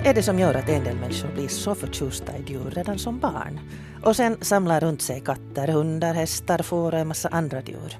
[0.00, 2.98] Vad är det som gör att en del människor blir så förtjusta i djur redan
[2.98, 3.60] som barn
[4.04, 7.98] och sen samlar runt sig katter, hundar, hästar, får och en massa andra djur?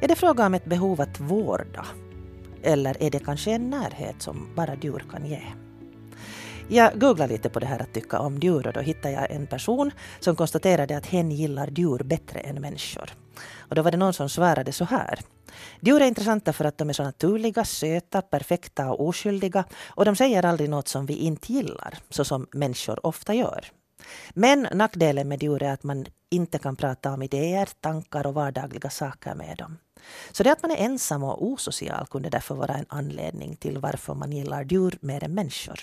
[0.00, 1.86] Är det fråga om ett behov att vårda?
[2.62, 5.42] Eller är det kanske en närhet som bara djur kan ge?
[6.68, 9.46] Jag googlade lite på det här att tycka om djur och då hittade jag en
[9.46, 9.90] person
[10.20, 13.10] som konstaterade att hen gillar djur bättre än människor.
[13.58, 15.20] Och då var det någon som svarade så här.
[15.80, 20.16] Djur är intressanta för att de är så naturliga, söta, perfekta och oskyldiga och de
[20.16, 23.64] säger aldrig något som vi inte gillar, så som människor ofta gör.
[24.34, 28.90] Men nackdelen med djur är att man inte kan prata om idéer, tankar och vardagliga
[28.90, 29.78] saker med dem.
[30.32, 34.14] Så det att man är ensam och osocial kunde därför vara en anledning till varför
[34.14, 35.80] man gillar djur mer än människor.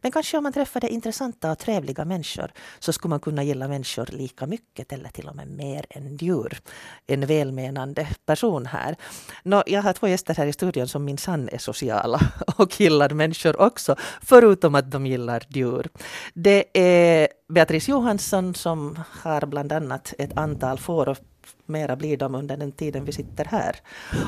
[0.00, 4.06] Men kanske om man träffade intressanta och trevliga människor så skulle man kunna gilla människor
[4.12, 6.60] lika mycket eller till och med mer än djur.
[7.06, 8.96] En välmenande person här.
[9.42, 12.20] Nå, jag har två gäster här i studion som minsann är sociala
[12.56, 15.88] och gillar människor också, förutom att de gillar djur.
[16.34, 21.18] Det är Beatrice Johansson som har bland annat ett antal får och
[21.66, 23.76] mera blir de under den tiden vi sitter här.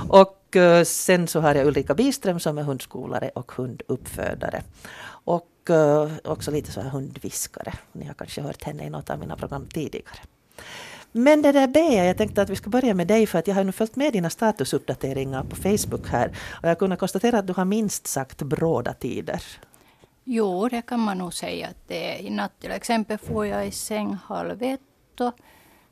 [0.08, 4.62] Och eh, sen så har jag Ulrika Biström som är hundskolare och hunduppfödare.
[5.08, 7.72] Och eh, också lite så här hundviskare.
[7.92, 10.18] Ni har kanske hört henne i något av mina program tidigare.
[11.12, 13.54] Men det där Bea, jag tänkte att vi ska börja med dig för att jag
[13.54, 17.46] har nu följt med dina statusuppdateringar på Facebook här och jag har kunnat konstatera att
[17.46, 19.42] du har minst sagt bråda tider.
[20.24, 22.18] Jo, det kan man nog säga att det är.
[22.18, 24.80] I natt till exempel får jag i säng halv ett
[25.20, 25.34] och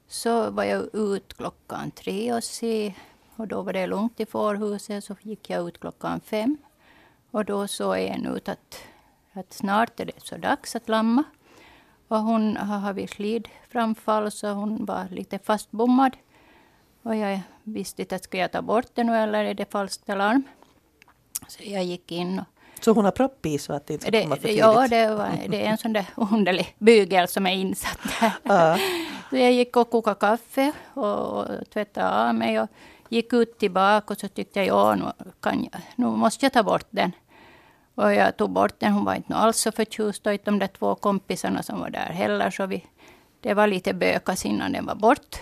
[0.08, 2.94] så var jag ut klockan tre och se.
[3.36, 5.04] Och då var det lugnt i fårhuset.
[5.04, 6.56] Så gick jag ut klockan fem.
[7.30, 8.78] Och då såg en ut att,
[9.32, 11.24] att snart är det så dags att lamma.
[12.08, 16.16] Och hon har haft slidframfall så hon var lite fastbommad.
[17.02, 20.42] Och jag visste inte ska jag ta bort den nu eller är det falskt alarm.
[21.48, 22.46] Så jag gick in och
[22.80, 24.58] så hon har propp i så att det inte ska komma för tidigt?
[24.58, 28.32] Ja, det, var, det är en sån där underlig bygel som är insatt där.
[28.42, 28.78] Ja.
[29.30, 32.68] Så jag gick och kokade kaffe och, och tvättade av mig och
[33.08, 35.04] gick ut tillbaka och så tyckte jag, ja, nu,
[35.40, 37.12] kan jag, nu måste jag ta bort den.
[37.94, 40.66] Och jag tog bort den, hon var inte alls så förtjust och inte de där
[40.66, 42.50] två kompisarna som var där heller.
[42.50, 42.86] Så vi,
[43.40, 45.36] det var lite bökas innan den var bort.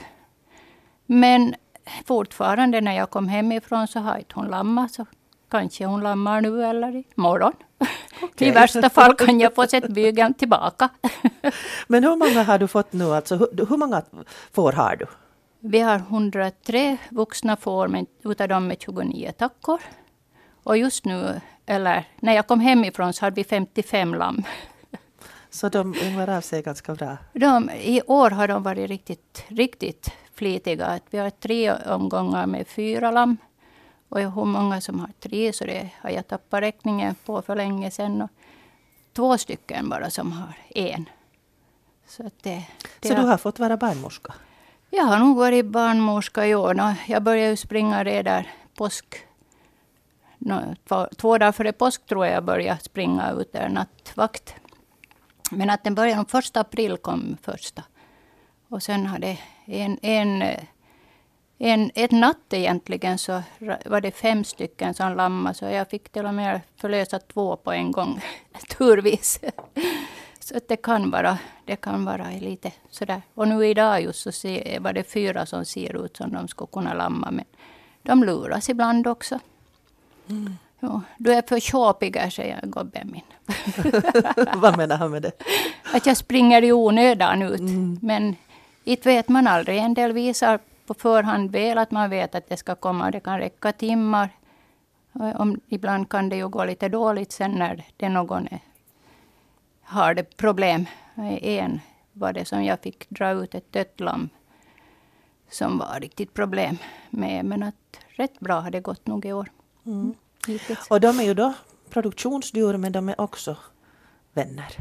[1.07, 1.55] Men
[2.07, 4.93] fortfarande när jag kom hemifrån så har inte hon lammat.
[4.93, 5.07] Så
[5.55, 7.53] kanske hon lammar nu eller imorgon.
[8.23, 8.49] Okay.
[8.49, 10.89] I värsta fall kan jag få sett bygeln tillbaka.
[11.87, 13.05] Men hur många har du fått nu?
[13.05, 14.03] Alltså, hur, hur många
[14.53, 15.07] får har du?
[15.61, 19.81] Vi har 103 vuxna får, men utav dem är 29 tackor.
[20.65, 24.43] Och just nu, eller när jag kom hemifrån, så hade vi 55 lamm.
[25.51, 27.17] Så de ynglar av sig ganska bra?
[27.33, 31.01] De, I år har de varit riktigt, riktigt flitiga.
[31.11, 33.37] Vi har tre omgångar med fyra lamm.
[34.15, 37.91] Och hur många som har tre, så det har jag tappat räkningen på för länge
[37.91, 38.23] sedan.
[38.23, 38.31] Och
[39.13, 41.09] två stycken bara som har en.
[42.09, 42.67] Så, det,
[43.01, 44.35] det så du har fått vara barnmorska?
[44.91, 46.95] Jag har nog varit barnmorska i år.
[47.07, 49.17] Jag började ju springa redan påsk.
[50.89, 54.55] Två, två dagar före påsk tror jag jag började springa ut där nattvakt.
[55.51, 57.83] Men att den började, första april kom första.
[58.69, 60.57] Och sen hade en, en
[61.59, 63.43] en, en natt egentligen så
[63.85, 67.73] var det fem stycken som lammade, så jag fick till och med förlösa två på
[67.73, 68.21] en gång,
[68.79, 69.41] turvis.
[70.41, 73.23] Så det kan vara, det kan vara lite sådär.
[73.35, 76.69] Och nu idag just så ser, var det fyra som ser ut som de skulle
[76.73, 77.45] kunna lamma, men
[78.03, 79.39] de luras ibland också.
[80.29, 80.57] Mm.
[80.81, 83.23] Ja, du är för tjåpig, säger gubben min.
[84.61, 85.33] Vad menar han med det?
[85.95, 87.61] Att jag springer i onödan ut.
[87.61, 87.99] Mm.
[88.03, 88.37] Men
[88.85, 89.79] inte vet man aldrig.
[89.79, 93.11] En del visar på förhand väl att man vet att det ska komma.
[93.11, 94.31] Det kan räcka timmar.
[95.13, 98.61] Om, ibland kan det ju gå lite dåligt sen när det någon är,
[99.83, 100.87] har det problem.
[101.41, 101.81] En
[102.13, 104.29] var det som jag fick dra ut ett dött lamm
[105.51, 106.79] som var riktigt problem
[107.11, 107.45] med.
[107.45, 109.49] Men att rätt bra har det gått nog i år.
[109.87, 110.15] Mm.
[110.91, 111.55] Och de är ju då
[111.91, 113.57] produktionsdjur men de är också
[114.33, 114.77] vänner?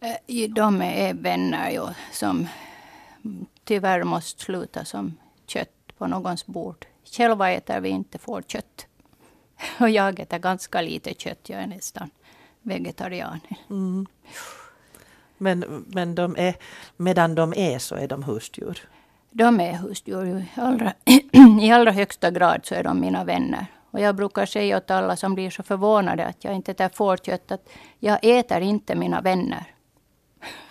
[0.00, 2.48] Eh, de är vänner ju, som
[3.64, 5.16] tyvärr måste sluta som
[5.50, 6.86] kött på någons bord.
[7.04, 8.86] Själva äter vi inte får kött.
[9.80, 11.48] Och jag äter ganska lite kött.
[11.48, 12.10] Jag är nästan
[12.62, 13.40] vegetarian.
[13.70, 14.06] Mm.
[15.38, 16.54] Men, men de är,
[16.96, 18.88] medan de är så är de husdjur?
[19.30, 20.26] De är husdjur.
[20.26, 20.92] I allra,
[21.62, 23.66] I allra högsta grad så är de mina vänner.
[23.90, 27.52] Och jag brukar säga åt alla som blir så förvånade att jag inte äter fårkött
[27.52, 27.68] att
[27.98, 29.74] jag äter inte mina vänner.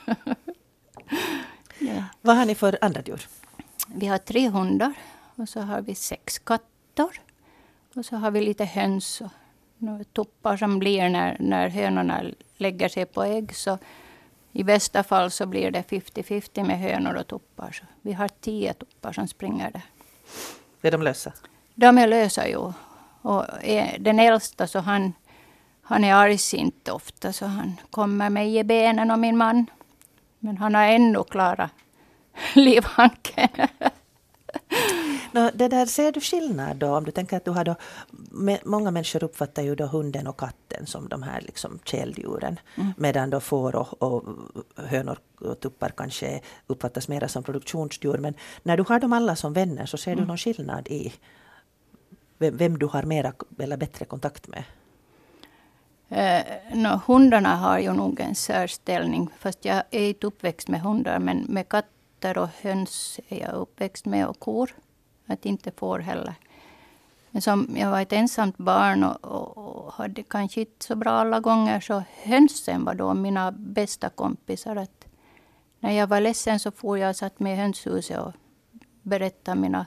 [1.80, 2.04] ja.
[2.22, 3.28] Vad har ni för andra djur?
[3.96, 4.94] Vi har tre hundar
[5.36, 7.22] och så har vi sex katter.
[7.96, 9.32] Och så har vi lite höns och
[10.14, 12.24] tuppar som blir när, när hönorna
[12.58, 13.56] lägger sig på ägg.
[13.56, 13.78] Så
[14.52, 17.72] I bästa fall så blir det 50-50 med hönor och tuppar.
[17.72, 19.82] Så vi har tio tuppar som springer där.
[20.82, 21.34] Är de lösa?
[21.76, 22.74] De är lösa, jo.
[23.22, 23.46] Och
[24.00, 25.14] den äldsta, så han,
[25.82, 29.66] han är argsint ofta, så han kommer mig i benen och min man.
[30.40, 31.72] Men han har ännu klarat
[32.56, 33.50] livhanken.
[35.32, 36.98] No, det där, ser du skillnad då?
[36.98, 37.76] Om du tänker att du har då,
[38.64, 42.60] många människor uppfattar ju då hunden och katten som de här liksom källdjuren.
[42.76, 42.94] Mm.
[42.98, 44.24] Medan då får och, och
[44.76, 48.18] hönor och tuppar kanske uppfattas mer som produktionsdjur.
[48.18, 48.34] Men
[48.64, 50.24] när du har dem alla som vänner så ser mm.
[50.24, 51.14] du någon skillnad i
[52.38, 54.64] vem, vem du har mera eller bättre kontakt med?
[56.10, 56.44] Eh,
[56.74, 59.30] no, hundarna har ju nog en särställning.
[59.40, 61.20] Fast jag är inte uppväxt med hundar.
[61.20, 64.76] Men med katter och höns är jag uppväxt med och kor.
[65.26, 66.36] Att inte får heller.
[67.32, 71.12] Men som jag var ett ensamt barn och, och, och, hade kanske inte så bra
[71.12, 71.80] alla gånger.
[71.80, 74.76] Så hönsen var då mina bästa kompisar.
[74.76, 75.06] Att
[75.80, 78.34] när jag var ledsen så får jag och satt med i hönshuset och
[79.02, 79.86] berättade mina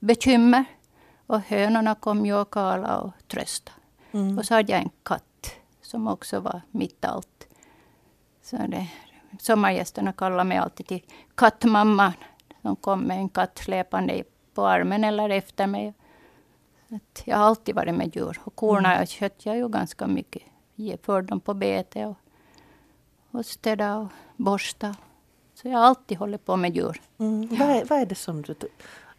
[0.00, 0.64] bekymmer.
[1.26, 3.76] Och hönorna kom ju och kala och tröstade.
[4.12, 4.38] Mm.
[4.38, 5.50] Och så hade jag en katt
[5.82, 7.48] som också var mitt allt.
[8.42, 8.88] Så det,
[9.40, 11.02] sommargästerna kallade mig alltid till
[11.34, 12.12] kattmamman.
[12.62, 14.24] De kom med en katt släpande
[14.54, 15.94] på armen eller efter mig.
[16.88, 18.40] Att jag har alltid varit med djur.
[18.44, 19.06] Och korna mm.
[19.06, 20.42] kött jag ju ganska mycket.
[20.74, 22.16] Jag för dem på bete och,
[23.30, 24.96] och städa och borsta.
[25.54, 27.00] Så jag har alltid hållit på med djur.
[27.18, 27.48] Mm.
[27.56, 28.54] Vad, är, vad är det som du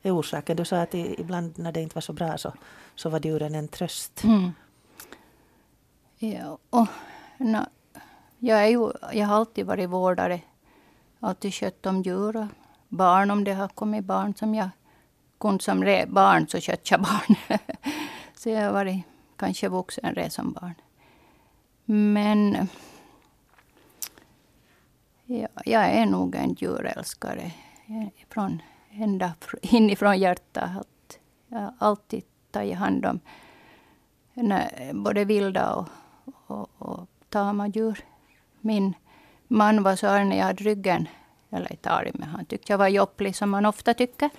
[0.01, 0.57] är orsaken?
[0.57, 2.53] Du sa att ibland när det inte var så bra så,
[2.95, 4.23] så var djuren en tröst.
[4.23, 4.51] Mm.
[6.17, 6.87] Ja, och,
[7.37, 7.65] no,
[8.39, 10.41] jag, är ju, jag har alltid varit vårdare.
[11.19, 12.47] Alltid skött om djur och
[12.87, 14.69] barn om det har kommit barn som jag
[15.39, 17.35] kunde som re, barn så skötte jag barn.
[18.35, 19.05] så jag har varit
[19.35, 20.75] kanske vuxen redan som barn.
[21.85, 22.67] Men
[25.25, 27.51] ja, jag är nog en djurälskare.
[28.29, 28.61] Från
[28.91, 30.69] ända inifrån hjärtat.
[30.77, 33.19] Att jag alltid tagit hand om
[34.93, 35.87] både vilda och,
[36.47, 38.03] och, och tama djur.
[38.61, 38.93] Min
[39.47, 41.07] man var så arg när jag hade ryggen,
[41.51, 44.29] eller inte arg, men han tyckte jag var jobblig som man ofta tycker.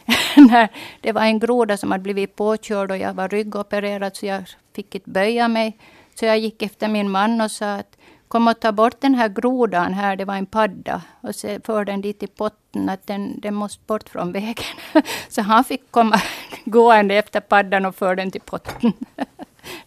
[0.36, 0.68] när
[1.00, 4.94] det var en groda som hade blivit påkörd och jag var ryggopererad så jag fick
[4.94, 5.78] inte böja mig.
[6.14, 7.96] Så jag gick efter min man och sa att
[8.32, 11.84] kom och ta bort den här grodan här, det var en padda, och så för
[11.84, 14.64] den dit i potten, att den, den måste bort från vägen.
[15.28, 16.20] så han fick komma
[16.64, 18.92] gående efter paddan och för den till potten.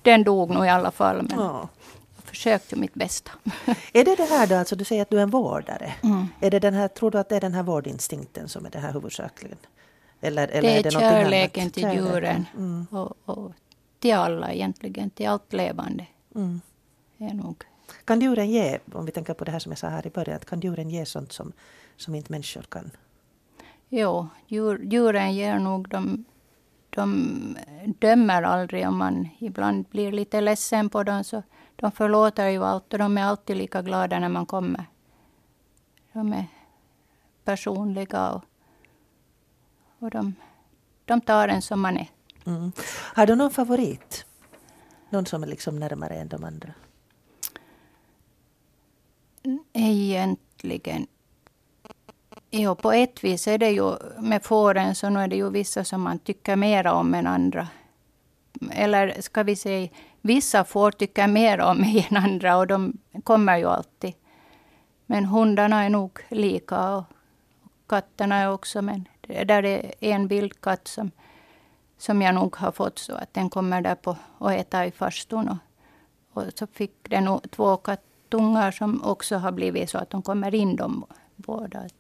[0.02, 1.70] den dog nog i alla fall, men ja
[2.26, 3.32] försökte mitt bästa.
[3.94, 5.94] är det det här då, alltså du säger att du är en vårdare.
[6.04, 6.28] Mm.
[6.42, 8.80] Är det den här, tror du att det är den här vårdinstinkten som är det
[8.80, 9.58] här huvudsakligen?
[10.22, 12.88] Eller, eller det är, är det kärleken till djuren mm.
[12.92, 13.52] och, och
[14.00, 16.06] till alla egentligen, till allt levande.
[16.36, 16.62] Mm.
[17.18, 17.64] är nog
[18.06, 20.40] kan djuren ge, om vi tänker på det här som jag sa här i början,
[20.40, 21.52] kan djuren ge sånt som,
[21.98, 22.92] som inte människor kan?
[23.90, 26.26] Jo, djur, djuren ger nog de,
[26.90, 27.58] de
[28.00, 31.24] dömer aldrig om man ibland blir lite ledsen på dem.
[31.24, 31.44] Så
[31.76, 34.86] de förlåter ju allt och de är alltid lika glada när man kommer.
[36.14, 36.46] De är
[37.44, 38.44] personliga och,
[40.00, 40.36] och de,
[41.06, 42.10] de tar en som man är.
[42.46, 42.72] Mm.
[43.14, 44.26] Har du någon favorit?
[45.10, 46.74] Någon som är liksom närmare än de andra?
[49.74, 51.08] Egentligen.
[52.52, 55.84] Jo, på ett vis är det ju med fåren så nu är det ju vissa
[55.84, 57.68] som man tycker mer om än andra.
[58.72, 59.90] Eller ska vi säga,
[60.26, 64.14] vissa får tycker mer om mig än andra och de kommer ju alltid.
[65.06, 67.04] Men hundarna är nog lika och
[67.88, 68.82] katterna är också.
[68.82, 71.12] Men där är en vildkatt som,
[71.98, 75.50] som jag nog har fått så att den kommer där på och äta i farstun.
[75.50, 75.58] Och,
[76.34, 80.76] och så fick den två kattungar som också har blivit så att de kommer in
[80.76, 81.06] de
[81.36, 81.80] båda.
[81.80, 81.96] Att,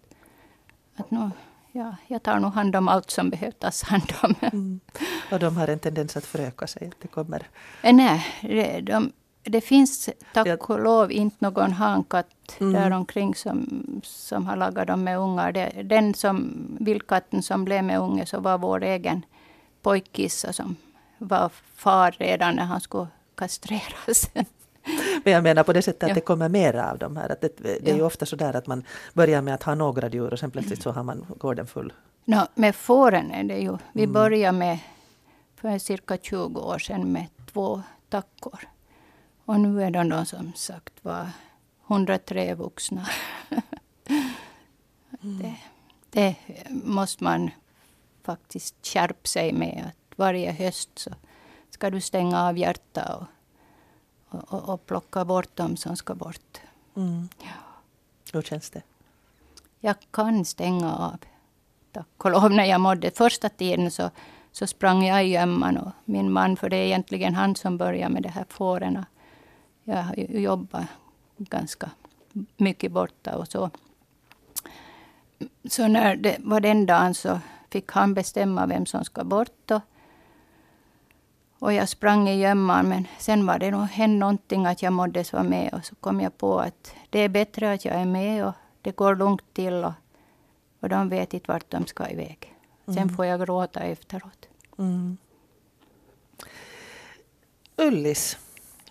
[0.95, 1.31] att nu,
[1.75, 4.35] ja, jag tar nog hand om allt som behöver tas hand om.
[4.41, 4.79] Mm.
[5.31, 6.91] Och de har en tendens att föröka sig?
[7.01, 7.47] det kommer...
[7.81, 9.11] Eh, nej, det, de,
[9.43, 12.73] det finns tack och lov inte någon hankatt mm.
[12.73, 15.51] där omkring som, som har lagat dem med ungar.
[15.51, 19.25] Det, den som, vildkatten som blev med unge så var vår egen
[19.81, 20.75] pojkkissa som
[21.17, 24.29] var far redan när han skulle kastreras.
[25.23, 26.15] Men jag menar på det sättet att ja.
[26.15, 27.29] det kommer mera av de här.
[27.29, 27.95] Att det, det är ja.
[27.95, 30.81] ju ofta så där att man börjar med att ha några djur och sen plötsligt
[30.81, 31.93] så har man gården full.
[32.25, 33.77] No, med fåren är det ju.
[33.93, 34.13] Vi mm.
[34.13, 34.79] började med
[35.55, 38.59] för cirka 20 år sedan med två tackor.
[39.45, 41.29] Och nu är de då som sagt var
[41.87, 43.07] 103 vuxna.
[45.23, 45.37] mm.
[45.39, 45.55] det,
[46.09, 46.35] det
[46.69, 47.51] måste man
[48.23, 49.83] faktiskt skärpa sig med.
[49.87, 51.11] Att varje höst så
[51.69, 53.27] ska du stänga av hjärtat och,
[54.29, 56.61] och, och plocka bort dem som ska bort.
[56.95, 57.29] Mm.
[58.33, 58.81] Hur känns det?
[59.79, 61.17] Jag kan stänga av.
[61.91, 63.11] Tack och lov när jag mådde.
[63.11, 64.09] Första tiden så,
[64.51, 68.13] så sprang jag i gömman och min man, för det är egentligen han som började
[68.13, 69.05] med de här fåren.
[69.83, 70.85] Jag har jobbat
[71.37, 71.89] ganska
[72.57, 73.69] mycket borta och så.
[75.69, 77.39] Så när det var den dagen så
[77.69, 79.71] fick han bestämma vem som ska bort.
[79.71, 79.81] Och,
[81.59, 85.33] och jag sprang i gömman, men sen var det nog hänt någonting att jag måddes
[85.33, 85.73] vara med.
[85.73, 88.95] Och så kom jag på att det är bättre att jag är med och det
[88.95, 89.73] går lugnt till.
[89.73, 89.93] Och,
[90.79, 92.53] och de vet inte vart de ska iväg.
[92.85, 93.15] Sen mm.
[93.15, 94.47] får jag gråta efteråt.
[94.77, 95.17] Mm.
[97.75, 98.37] Ullis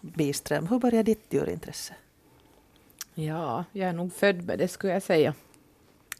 [0.00, 1.94] Biström, hur började ditt djurintresse?
[3.14, 5.35] Ja, jag är nog född med det skulle jag säga.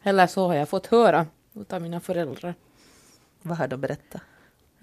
[0.03, 1.25] Eller så har jag fått höra
[1.69, 2.55] av mina föräldrar.
[3.41, 4.21] Vad har de berättat?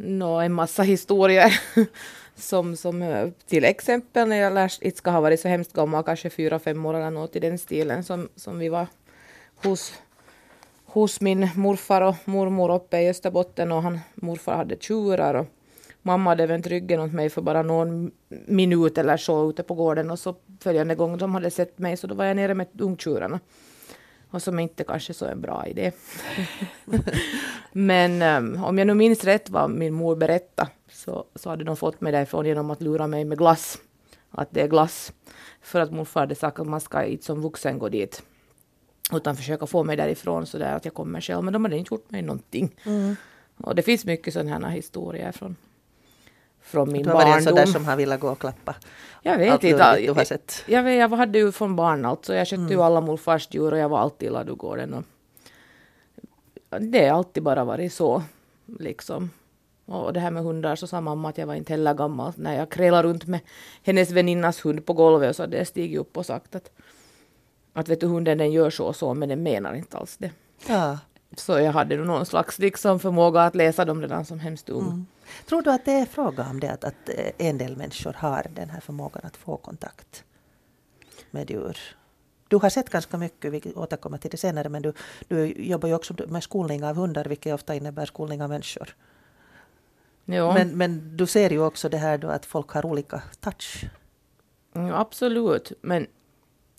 [0.05, 1.61] Nå, en massa historier.
[2.35, 6.05] som, som eh, till exempel när jag lärde, inte ska ha varit så hemskt gammal,
[6.05, 8.87] kanske fyra, fem år eller något i den stilen, som, som vi var
[9.65, 9.95] hos,
[10.85, 15.47] hos min morfar och mormor uppe i Österbotten och han, morfar hade tjurar och
[16.03, 18.11] mamma hade vänt ryggen åt mig för bara någon
[18.47, 22.07] minut eller så ute på gården och så följande gång de hade sett mig så
[22.07, 23.41] då var jag nere med ungtjurarna.
[24.33, 25.93] Och som inte kanske så en bra idé.
[27.73, 31.77] Men um, om jag nu minns rätt vad min mor berättade så, så hade de
[31.77, 33.79] fått mig därifrån genom att lura mig med glass.
[34.31, 35.13] Att det är glass.
[35.61, 38.23] För att morfar hade sagt att man ska inte som vuxen gå dit.
[39.13, 41.45] Utan försöka få mig därifrån så där att jag kommer själv.
[41.45, 42.75] Men de hade inte gjort mig någonting.
[42.85, 43.17] Mm.
[43.57, 45.57] Och det finns mycket sådana här historier från
[46.63, 47.31] från min du har barndom.
[47.31, 48.75] varit en sån som har velat gå och klappa?
[49.23, 50.01] Jag vet inte.
[50.01, 50.65] Du har sett.
[50.67, 52.35] Jag, vet, jag hade ju från barn alltså.
[52.35, 52.73] Jag köpte mm.
[52.73, 54.95] ju alla morfars djur och jag var alltid i ladugården.
[54.95, 58.23] Och det har alltid bara varit så.
[58.79, 59.31] Liksom.
[59.87, 62.33] Och det här med hundar så sa mamma att jag var inte heller gammal.
[62.37, 63.41] När jag krälade runt med
[63.83, 66.71] hennes väninnas hund på golvet så hade jag stigit upp och sagt att,
[67.73, 70.31] att vet du, hunden den gör så och så men den menar inte alls det.
[70.69, 70.99] Ja.
[71.37, 74.87] Så jag hade någon slags liksom förmåga att läsa dem redan som hemskt ung.
[74.87, 75.07] Mm.
[75.47, 78.47] Tror du att det är fråga om det att, att eh, en del människor har
[78.55, 80.25] den här förmågan att få kontakt
[81.31, 81.79] med djur?
[82.49, 84.93] Du har sett ganska mycket, vi återkommer till det senare, men du,
[85.29, 88.97] du jobbar ju också med skolning av hundar, vilket ofta innebär skolning av människor.
[90.25, 90.53] Jo.
[90.53, 93.85] Men, men du ser ju också det här då att folk har olika touch.
[94.73, 96.07] Ja, absolut, men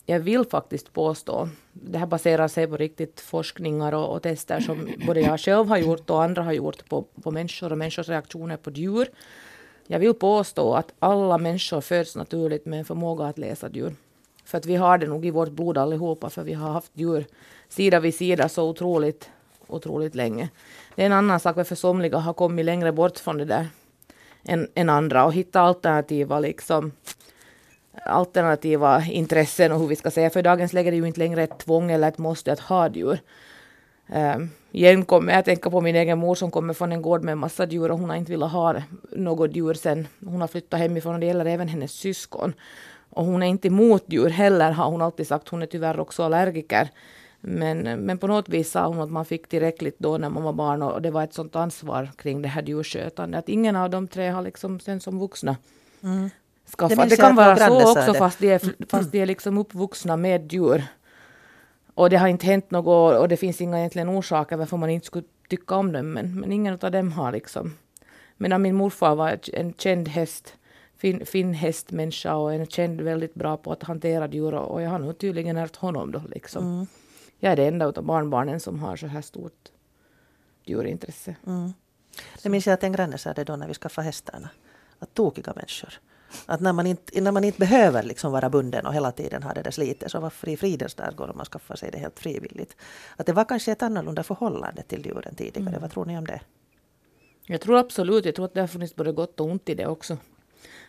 [0.06, 4.88] jag vill faktiskt påstå, det här baserar sig på riktigt forskningar och, och, tester som
[5.06, 8.56] både jag själv har gjort och andra har gjort på, på människor och människors reaktioner
[8.56, 9.08] på djur.
[9.86, 13.94] Jag vill påstå att alla människor föds naturligt med en förmåga att läsa djur.
[14.44, 17.24] För att vi har det nog i vårt blod allihopa, för vi har haft djur
[17.68, 19.30] sida vid sida så otroligt,
[19.66, 20.48] otroligt länge.
[20.94, 23.66] Det är en annan sak varför somliga har kommit längre bort från det där
[24.44, 26.92] än, än andra och hittat alternativa liksom,
[28.02, 31.20] alternativa intressen och hur vi ska säga, för i dagens läge är det ju inte
[31.20, 33.18] längre ett tvång eller ett måste att ha djur.
[34.08, 37.02] Ehm, um, igen kommer jag att tänka på min egen mor som kommer från en
[37.02, 38.82] gård med en massa djur och hon har inte velat ha
[39.12, 42.52] något djur sen hon har flyttat hemifrån och det gäller även hennes syskon.
[43.10, 46.22] Och hon är inte emot djur heller har hon alltid sagt, hon är tyvärr också
[46.22, 46.88] allergiker.
[47.40, 50.52] Men, men på något vis sa hon att man fick tillräckligt då när man var
[50.52, 54.08] barn och det var ett sånt ansvar kring det här djurskötandet att ingen av de
[54.08, 55.56] tre har liksom sen som vuxna
[56.02, 56.30] mm
[56.66, 56.94] skaffa.
[56.94, 60.52] Det, det kan vara så också fast de, är, fast de är liksom uppvuxna med
[60.52, 60.84] djur.
[61.94, 65.06] Och det har inte hänt något och det finns inga egentligen orsaker varför man inte
[65.06, 66.12] skulle tycka om dem.
[66.12, 67.76] Men, men ingen av dem har liksom.
[68.36, 70.54] Medan min morfar var en känd häst,
[70.96, 74.98] fin, fin hästmänniska och en känd väldigt bra på att hantera djur och jag har
[74.98, 76.64] nog tydligen ärvt honom då liksom.
[76.64, 76.86] Mm.
[77.38, 79.68] Jag är det enda av barnbarnen som har så här stort
[80.64, 81.36] djurintresse.
[81.46, 81.72] Mm.
[82.42, 84.48] Det minns jag att en granne sa det då när vi skaffade hästarna.
[84.98, 86.00] Att tokiga människor
[86.46, 89.52] att när man inte, när man inte behöver liksom vara bunden och hela tiden ha
[89.52, 92.76] det där slitet, så varför i fridens går om man skaffar sig det helt frivilligt?
[93.16, 95.68] Att det var kanske ett annorlunda förhållande till djuren tidigare.
[95.68, 95.80] Mm.
[95.80, 96.40] Vad tror ni om det?
[97.46, 99.86] Jag tror absolut, jag tror att det har funnits både gott och ont i det
[99.86, 100.16] också.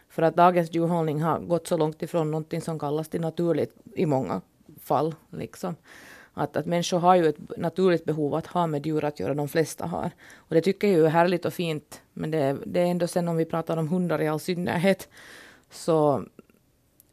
[0.09, 4.05] För att dagens djurhållning har gått så långt ifrån någonting som kallas till naturligt i
[4.05, 4.41] många
[4.81, 5.15] fall.
[5.29, 5.75] Liksom.
[6.37, 9.47] Att, att människor har ju ett naturligt behov att ha med djur att göra, de
[9.47, 10.11] flesta har.
[10.35, 12.01] Och det tycker jag är härligt och fint.
[12.13, 15.09] Men det, det är ändå sen om vi pratar om hundar i all synnerhet,
[15.71, 16.23] så,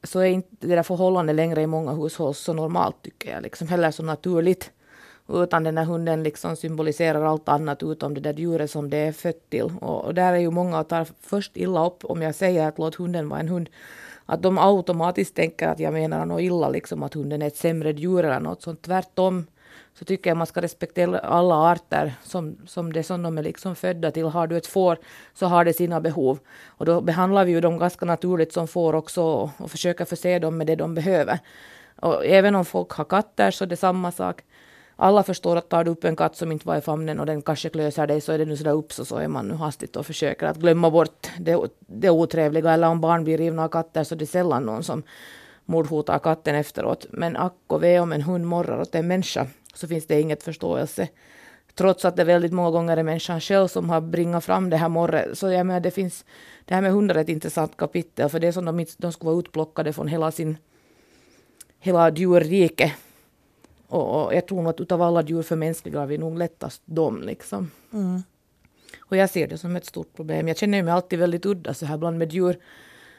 [0.03, 3.69] så är inte det där förhållandet längre i många hushåll så normalt tycker jag, liksom
[3.69, 4.71] heller så naturligt.
[5.29, 9.13] Utan den här hunden liksom symboliserar allt annat utom det där djuret som det är
[9.13, 9.73] fött till.
[9.81, 12.79] Och, och där är ju många och tar först illa upp om jag säger att
[12.79, 13.69] låt hunden vara en hund
[14.27, 17.93] att de automatiskt tänker att jag menar något illa, liksom att hunden är ett sämre
[17.93, 18.83] djur eller något sånt.
[18.83, 19.47] Tvärtom
[19.95, 23.77] så tycker jag man ska respektera alla arter som, som det som de är liksom
[23.77, 24.25] födda till.
[24.25, 24.99] Har du ett får
[25.35, 26.39] så har det sina behov.
[26.67, 30.39] Och då behandlar vi ju dem ganska naturligt som får också och, och försöker förse
[30.39, 31.39] dem med det de behöver.
[32.01, 34.43] Och även om folk har katter så är det samma sak.
[34.97, 37.43] Alla förstår att tar du upp en katt som inte var i famnen och den
[37.43, 39.97] kanske klöser dig så är det nu sådär upps och så är man nu hastigt
[39.97, 42.73] och försöker att glömma bort det, det otrevliga.
[42.73, 45.03] Eller om barn blir rivna av katter så är det sällan någon som
[45.65, 47.07] mordhotar katten efteråt.
[47.11, 50.43] Men ack och ve om en hund morrar åt en människa så finns det inget
[50.43, 51.09] förståelse.
[51.75, 54.89] Trots att det väldigt många gånger är människan själv som har bringat fram det här
[54.89, 55.39] morret.
[55.39, 56.25] Så jag menar, det finns,
[56.65, 59.31] det här med hundar är ett intressant kapitel, för det är som de, de skulle
[59.31, 60.57] vara utplockade från hela sin,
[61.79, 62.93] hela djurrike.
[63.93, 67.71] Och, och jag tror att utav alla djur förmänskligar vi nog lättast dem liksom.
[67.93, 68.23] Mm.
[69.01, 70.49] Och jag ser det som ett stort problem.
[70.49, 72.59] Jag känner mig alltid väldigt udda så här bland med djur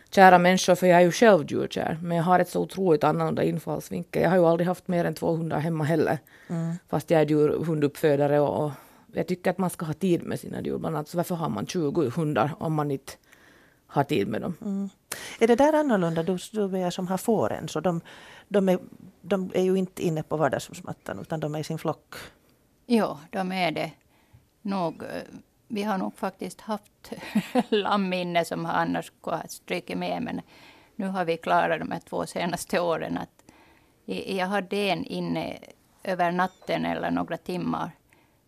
[0.09, 1.99] kära människor, för jag är ju själv djurkär.
[2.01, 4.21] Men jag har ett så otroligt annorlunda infallsvinkel.
[4.21, 6.17] Jag har ju aldrig haft mer än två hundar hemma heller.
[6.47, 6.75] Mm.
[6.89, 8.71] Fast jag är djurhunduppfödare och, och
[9.13, 10.77] jag tycker att man ska ha tid med sina djur.
[10.77, 13.13] Bland annat, så varför har man 20 hundar om man inte
[13.87, 14.55] har tid med dem?
[14.61, 14.89] Mm.
[15.39, 18.01] Är det där annorlunda, du, du är som har fåren, så de,
[18.53, 18.79] de, är,
[19.21, 22.15] de är ju inte inne på vardagsrumsmattan utan de är i sin flock?
[22.85, 23.91] Ja, de är det
[24.61, 25.03] nog
[25.73, 27.13] vi har nog faktiskt haft
[27.69, 30.23] lamm inne som har annars kunnat stryka med.
[30.23, 30.41] Men
[30.95, 33.17] nu har vi klarat de här två senaste åren.
[33.17, 33.51] att
[34.05, 35.59] Jag hade en inne
[36.03, 37.91] över natten eller några timmar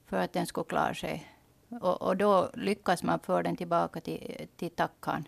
[0.06, 1.32] för att den skulle klara sig.
[1.82, 5.27] Och, och då lyckas man föra den tillbaka till, till tackan.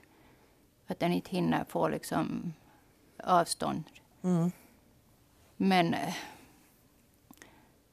[0.87, 2.53] Att den inte hinner få liksom
[3.23, 3.83] avstånd.
[4.23, 4.51] Mm.
[5.57, 5.95] Men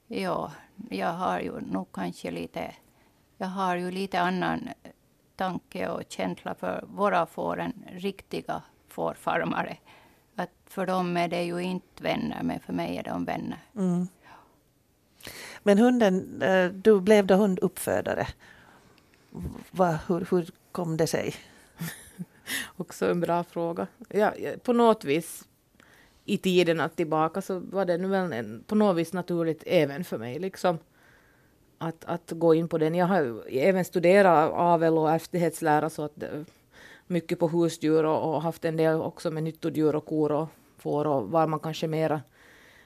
[0.07, 0.53] ja,
[0.91, 2.75] jag har ju nog kanske lite
[3.39, 4.69] jag har ju lite annan
[5.37, 9.77] tanke och känsla för våra får än riktiga fårfarmare.
[10.37, 13.59] Att för dem är det ju inte vänner, men för mig är de vänner.
[13.77, 14.09] Mm.
[15.63, 18.27] Men hunden, eh, du blev då hunduppfödare.
[19.71, 21.35] Va, hur, hur kom det sig?
[22.77, 23.87] Också en bra fråga.
[24.09, 25.45] Ja, på något vis
[26.25, 30.19] i tiden tillbaka så var det nu väl en, på något vis naturligt även för
[30.19, 30.39] mig.
[30.39, 30.79] Liksom
[31.79, 32.95] att, att gå in på den.
[32.95, 36.29] Jag har även studerat avel och ärftlighetslära så att eh,
[37.07, 41.07] mycket på husdjur och, och, haft en del också med nyttodjur och kor och får
[41.07, 42.21] och var man kanske mera,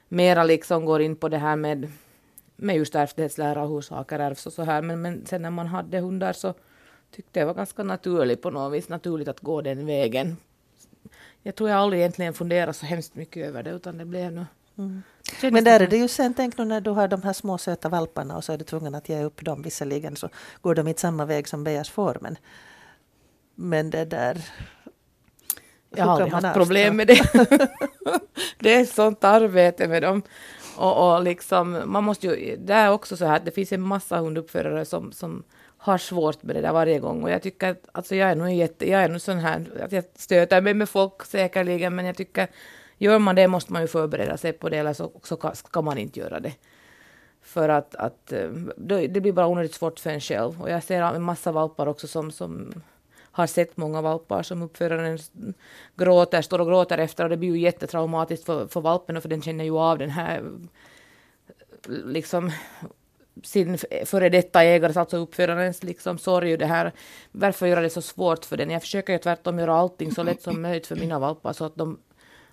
[0.08, 1.92] mera liksom går in på det här med,
[2.56, 4.82] med just ärftlighetslära och hur saker ärvs och så här.
[4.82, 6.54] Men, men sen när man hade hundar så
[7.10, 10.36] tyckte jag det var ganska naturligt på något vis, naturligt att gå den vägen.
[11.42, 14.46] Jag tror jag aldrig egentligen funderat så hemskt mycket över det utan det blev nu
[14.78, 15.02] Mm.
[15.42, 17.88] Men där är det ju sen, tänk nu när du har de här små söta
[17.88, 19.62] valparna och så är du tvungen att ge upp dem.
[19.62, 20.28] Visserligen så
[20.60, 22.38] går de inte samma väg som Beas får men,
[23.54, 24.44] men det där...
[25.90, 27.20] Jag har aldrig haft problem med det.
[28.58, 30.22] det är ett sånt arbete med dem.
[30.76, 33.82] Och, och liksom, man måste ju, det är också så här att det finns en
[33.82, 35.44] massa hunduppförare som, som
[35.88, 37.22] har svårt med det där varje gång.
[37.22, 39.92] Och jag tycker att, alltså jag är nog jätte, jag är nog sån här, att
[39.92, 42.48] jag stöter mig med folk säkerligen, men jag tycker
[42.98, 45.98] Gör man det måste man ju förbereda sig på det, eller så, så ska man
[45.98, 46.54] inte göra det.
[47.42, 48.48] För att, att eh,
[49.08, 50.62] det blir bara onödigt svårt för en själv.
[50.62, 52.82] Och jag ser en massa valpar också som, som
[53.22, 55.18] har sett många valpar som uppföraren
[55.96, 59.28] gråter, står och gråter efter och det blir ju jättetraumatiskt för, för valpen och för
[59.28, 60.42] den känner ju av den här
[61.86, 62.50] liksom
[63.42, 66.92] sin före detta ägares, alltså uppförarens liksom sorg och det här.
[67.32, 68.70] Varför göra det så svårt för den?
[68.70, 71.76] Jag försöker ju tvärtom göra allting så lätt som möjligt för mina valpar så att
[71.76, 71.98] de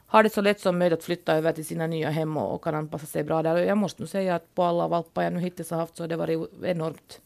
[0.08, 2.64] har det så lätt som möjligt att flytta över till sina nya hem och, och
[2.64, 3.54] kan anpassa sig bra där.
[3.54, 6.04] Och jag måste nog säga att på alla valpar jag nu hittills har haft så
[6.04, 7.22] har det varit enormt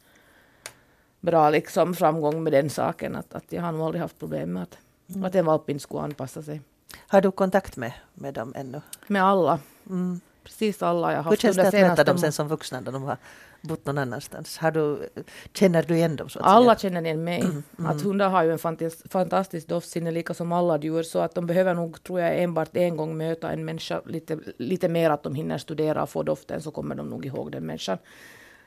[1.19, 3.15] bra liksom, framgång med den saken.
[3.15, 4.77] Att, att jag har nog aldrig haft problem med att,
[5.09, 5.23] mm.
[5.23, 6.61] att en valp inte skulle anpassa sig.
[7.07, 8.81] Har du kontakt med, med dem ännu?
[9.07, 9.59] Med alla.
[9.89, 10.21] Mm.
[10.49, 11.31] Precis alla jag har haft.
[11.31, 13.17] Hur känns det att möta dem sen som vuxna när de har
[13.61, 14.57] bott någon annanstans?
[14.57, 15.09] Har du,
[15.53, 16.29] känner du igen dem?
[16.29, 16.89] Så att alla säga?
[16.91, 17.41] känner igen mig.
[17.41, 17.63] Mm.
[17.85, 21.45] Att hundar har ju en fantastisk, fantastisk doftsinne, lika som alla djur, så att de
[21.45, 25.35] behöver nog, tror jag, enbart en gång möta en människa lite, lite mer, att de
[25.35, 27.97] hinner studera och få doften, så kommer de nog ihåg den människan.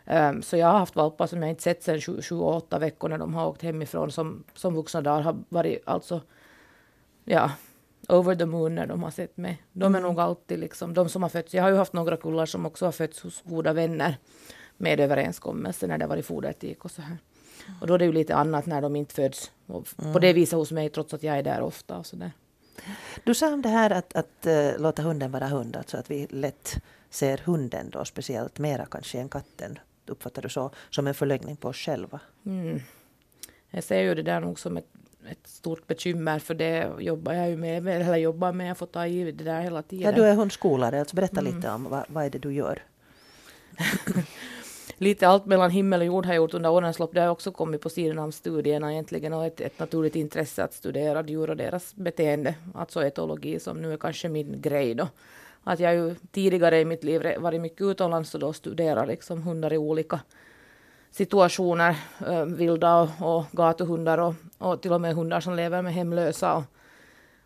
[0.07, 3.35] Um, så jag har haft valpar som jag inte sett sedan 28 veckor när de
[3.35, 6.21] har åkt hemifrån, som, som vuxna dagar har varit alltså,
[7.25, 7.51] ja,
[8.09, 9.63] over the moon när de har sett mig.
[9.73, 10.03] De är mm.
[10.03, 12.85] nog alltid liksom, de som har fötts, jag har ju haft några kullar som också
[12.85, 14.17] har fötts hos goda vänner
[14.77, 17.17] med överenskommelse när det varit foderetik och så här.
[17.81, 20.13] Och då är det ju lite annat när de inte föds mm.
[20.13, 22.33] på det viset hos mig trots att jag är där ofta och så där.
[23.25, 26.27] Du sa om det här att, att uh, låta hunden vara hund, alltså att vi
[26.31, 31.57] lätt ser hunden då speciellt mera kanske än katten, uppfattar du så, som en förlängning
[31.57, 32.21] på oss själva?
[32.47, 32.81] Mm.
[33.71, 34.89] Jag ser ju det där nog som ett,
[35.31, 39.07] ett stort bekymmer för det jobbar jag ju med, eller jobbar med, jag får ta
[39.07, 40.05] i det där hela tiden.
[40.05, 41.57] Ja, du är hundskolare, alltså berätta mm.
[41.57, 42.83] lite om vad, vad är det du gör?
[44.99, 47.15] lite allt mellan himmel och jord har jag gjort under årens lopp.
[47.15, 50.75] Det har också kommit på sidan av studierna egentligen och ett, ett naturligt intresse att
[50.75, 52.55] studera djur och deras beteende.
[52.75, 55.09] Alltså etologi som nu är kanske min grej då.
[55.65, 59.73] Att jag ju tidigare i mitt liv varit mycket utomlands och då studerat liksom hundar
[59.73, 60.21] i olika
[61.13, 61.97] situationer,
[62.27, 66.55] eh, vilda och, och gatuhundar och, och till och med hundar som lever med hemlösa
[66.55, 66.65] och,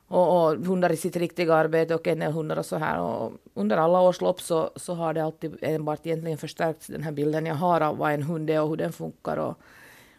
[0.08, 3.00] och, och hundar i sitt riktiga arbete och kennelhundar och så här.
[3.00, 7.12] Och under alla års lopp så, så har det alltid enbart egentligen förstärkts den här
[7.12, 9.36] bilden jag har av vad en hund är och hur den funkar.
[9.36, 9.58] Och,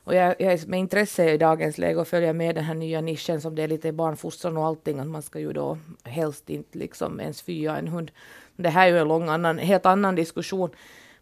[0.03, 3.01] och jag, jag är med intresse i dagens läge och följer med den här nya
[3.01, 4.99] nischen som det är lite barnfostran och allting.
[4.99, 8.11] Att man ska ju då helst inte liksom ens fya en hund.
[8.55, 10.69] Det här är ju en lång annan, helt annan diskussion.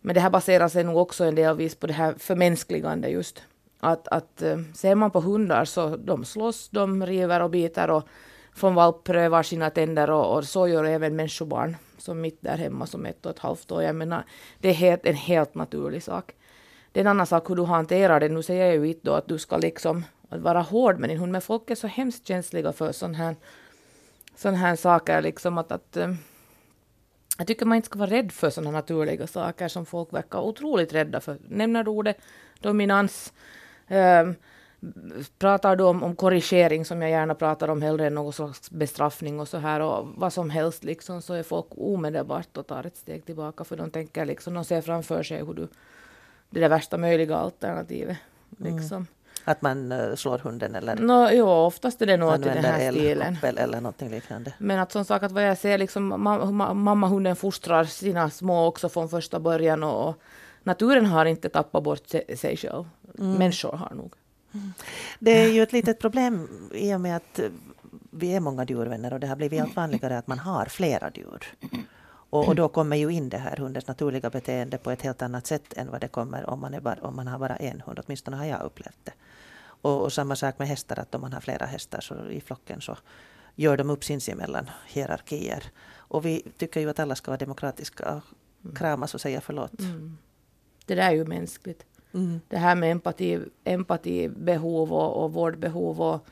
[0.06, 3.44] Men det här baserar sig nog också en delvis på det här förmänskligande just.
[3.80, 8.04] Att, att eh, ser man på hundar så de slåss, de river och biter och
[8.54, 12.86] från valp prövar sina tänder och, och, så gör även människobarn som mitt där hemma
[12.86, 13.84] som ett och ett halvt år.
[13.84, 14.24] Jag menar,
[14.60, 16.32] det är helt, en helt naturlig sak.
[16.92, 18.30] Det är en annan sak hur du hanterar det.
[18.30, 21.32] Nu säger jag ju inte då att du ska liksom vara hård med din hund,
[21.32, 23.36] men folk är så hemskt känsliga för sån här,
[24.36, 25.22] sån här saker.
[25.22, 26.14] Liksom att, att, eh,
[27.38, 30.94] jag tycker man inte ska vara rädd för sådana naturliga saker som folk verkar otroligt
[30.94, 31.38] rädda för.
[31.48, 32.18] Nämner du ordet
[32.60, 33.34] dominans,
[33.90, 34.36] um,
[35.40, 39.40] pratar du om, om korrigering som jag gärna pratar om hellre än någon slags bestraffning
[39.40, 42.98] och så här och vad som helst liksom så är folk omedelbart och tar ett
[42.98, 45.68] steg tillbaka för de tänker liksom, de ser framför sig hur du,
[46.50, 48.18] det är det värsta möjliga alternativet.
[48.60, 48.76] Mm.
[48.76, 48.98] Liksom.
[48.98, 49.08] Mm.
[49.48, 50.96] Att man uh, slår hunden eller?
[50.96, 53.38] No, jo, oftast är det något i den här stilen.
[53.44, 54.54] eller någonting liknande.
[54.58, 58.66] Men att som sagt, att vad jag ser, liksom, ma mamma hunden fostrar sina små
[58.66, 60.22] också från första början och,
[60.64, 62.86] naturen har inte tappat bort sig, själv.
[63.20, 63.34] Mm.
[63.34, 64.14] Människor har nog.
[65.20, 67.40] Det är ju ett litet problem i och med att
[68.12, 71.54] vi är många djurvänner och det har blivit allt vanligare att man har flera djur.
[72.30, 75.48] Och, och, då kommer ju in det här hundens naturliga beteende på ett helt annat
[75.48, 78.00] sätt än vad det kommer om man, är bara, om man har bara en hund.
[78.06, 79.14] Åtminstone har jag upplevt det.
[79.62, 82.82] Och, och samma sak med hästar, att om man har flera hästar så i flocken
[82.82, 82.98] så
[83.56, 85.64] gör de upp sinsemellan hierarkier.
[85.96, 88.22] Och vi tycker ju att alla ska vara demokratiska
[88.64, 89.80] och kramas och säga förlåt.
[89.80, 90.18] Mm.
[90.86, 91.86] Det där är ju mänskligt.
[92.14, 92.42] Mm.
[92.48, 96.02] Det här med empati, empatibehov och, och vårdbehov.
[96.02, 96.28] Och,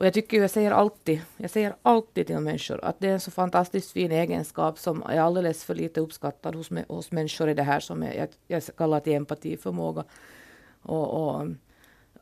[0.00, 3.20] och jag tycker, jag säger alltid, jag säger alltid till människor att det är en
[3.20, 7.62] så fantastiskt fin egenskap som är alldeles för lite uppskattad hos, hos människor i det
[7.62, 10.04] här som jag, jag kallar till empatiförmåga.
[10.82, 11.48] Och, och,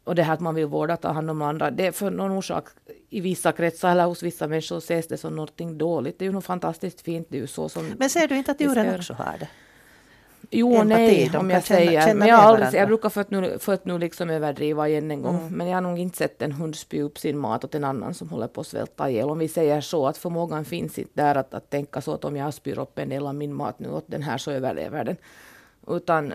[0.05, 2.31] och det här att man vill vårda, ta hand om andra, det är för någon
[2.31, 2.69] orsak
[3.11, 6.19] i vissa kretsar eller hos vissa människor ses det som någonting dåligt.
[6.19, 7.27] Det är ju något fantastiskt fint.
[7.31, 9.49] Det är ju så som Men ser du inte att djuren också har det?
[10.51, 12.01] Jo och nej, om jag säger.
[12.01, 15.11] Känna men jag, aldrig, jag brukar för att nu, för att nu liksom överdriva igen
[15.11, 15.39] en gång.
[15.39, 15.53] Mm.
[15.53, 18.15] Men jag har nog inte sett en hund spy upp sin mat åt en annan
[18.15, 19.31] som håller på att svälta ihjäl.
[19.31, 22.37] Om vi säger så att förmågan finns inte där att, att tänka så att om
[22.37, 25.17] jag spyr upp en del av min mat nu åt den här så överlever den.
[25.89, 26.33] Utan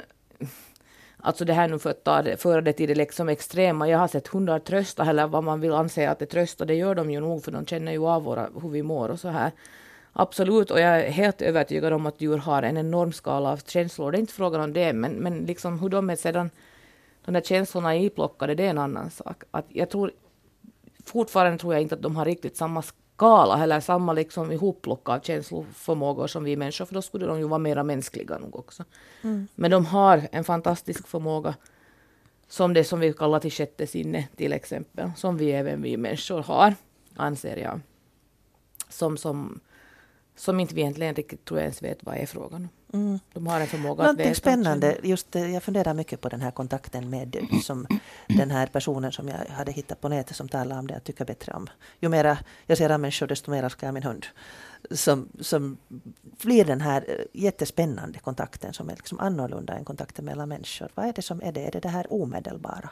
[1.26, 3.90] Alltså det här nu för att ta det, föra det till det liksom extrema.
[3.90, 6.66] Jag har sett hundar trösta eller vad man vill anse att det tröstar.
[6.66, 9.20] Det gör de ju nog för de känner ju av våra, hur vi mår och
[9.20, 9.52] så här.
[10.14, 14.12] Absolut, och jag är helt övertygad om att djur har en enorm skala av känslor.
[14.12, 16.50] Det är inte frågan om det, men, men liksom hur de är sedan
[17.26, 19.44] de där känslorna är iplockade, det är en annan sak.
[19.52, 20.12] Att jag tror,
[21.06, 25.20] fortfarande tror jag inte att de har riktigt samma skala eller samma liksom ihopplock av
[25.20, 28.84] känsloförmågor som vi människor, för då skulle de ju vara mera mänskliga nog också.
[29.22, 29.48] Mm.
[29.56, 31.56] Men de har en fantastisk förmåga
[32.48, 36.44] som det som vi kallar till sjätte sinne till exempel, som vi även vi människor
[36.44, 36.76] har,
[37.16, 37.80] anser jag.
[38.90, 39.60] Som, som
[40.36, 43.00] som inte vi egentligen riktigt tror jag ens vet vad är frågan om.
[43.00, 43.20] Mm.
[43.34, 44.40] De har en förmåga Någonting att veta.
[44.40, 44.98] spännande.
[45.04, 47.88] Just, jag funderar mycket på den här kontakten med som
[48.28, 51.26] den här personen som jag hade hittat på nätet som talar om det jag tycker
[51.26, 51.68] bättre om.
[52.00, 54.26] Ju mer jag ser människor desto mer älskar jag min hund.
[54.92, 55.78] Som, som
[56.22, 60.90] blir den här eh, jättespännande kontakten som är liksom annorlunda än kontakten mellan människor.
[60.96, 61.66] Vad är det som är det?
[61.66, 62.90] Är det det här omedelbara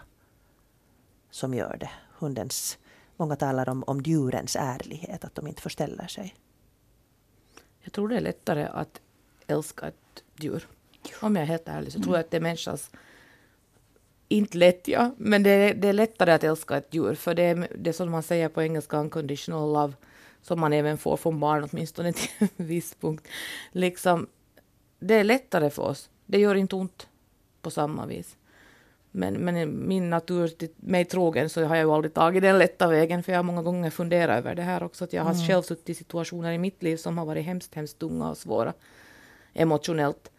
[1.32, 1.90] som gör det?
[2.20, 2.78] Hundens,
[3.18, 6.36] många talar om, om djurens ärlighet, att de inte förställer sig.
[7.82, 9.02] Jag tror det är lättare att
[9.48, 10.68] älska ett djur.
[11.20, 12.04] Om jag är helt ärlig så mm.
[12.04, 12.92] tror jag att det är människans
[14.32, 17.16] inte lätt, ja, men det är, det är lättare att älska ett djur.
[17.16, 19.94] För det är det som man säger på engelska, unconditional love,
[20.42, 23.28] som man även får från barn åtminstone till en viss punkt.
[23.72, 24.28] Liksom,
[25.00, 26.10] det är lättare för oss.
[26.26, 27.08] Det gör inte ont
[27.62, 28.38] på samma vis.
[29.12, 32.88] Men, men min natur till mig trogen så har jag ju aldrig tagit den lätta
[32.88, 35.04] vägen för jag har många gånger funderat över det här också.
[35.04, 35.48] Att jag har mm.
[35.48, 38.74] själv suttit i situationer i mitt liv som har varit hemskt, hemskt tunga och svåra
[39.54, 40.32] emotionellt.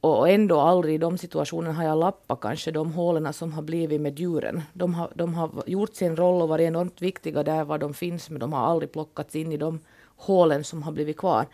[0.00, 4.00] Och ändå aldrig i de situationerna har jag lappat kanske de hålen som har blivit
[4.00, 4.62] med djuren.
[4.72, 8.30] De har, de har gjort sin roll och varit enormt viktiga där var de finns
[8.30, 9.80] men de har aldrig plockats in i de
[10.16, 11.46] hålen som har blivit kvar.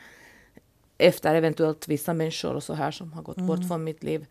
[0.99, 3.47] efter eventuellt vissa människor och så här som har gått mm.
[3.47, 4.27] bort från mitt liv.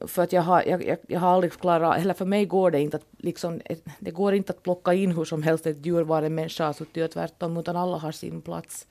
[0.00, 2.80] För att jag har, jag, jag, jag har aldrig klarat, eller för mig går det
[2.80, 3.60] inte att liksom,
[3.98, 6.72] det går inte att plocka in hur som helst ett djur var en människa har
[6.72, 8.86] suttit och tvärtom, utan alla har sin plats.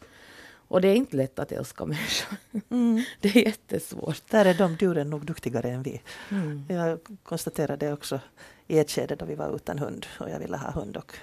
[0.68, 2.38] Och det är inte lätt att älska människor.
[2.70, 3.04] Mm.
[3.22, 4.22] Det är jättesvårt.
[4.30, 6.02] Där är de djuren nog duktigare än vi.
[6.32, 6.65] Mm.
[6.68, 8.20] Jag konstaterade också
[8.68, 11.13] i ett skede då vi var utan hund och jag ville ha hund och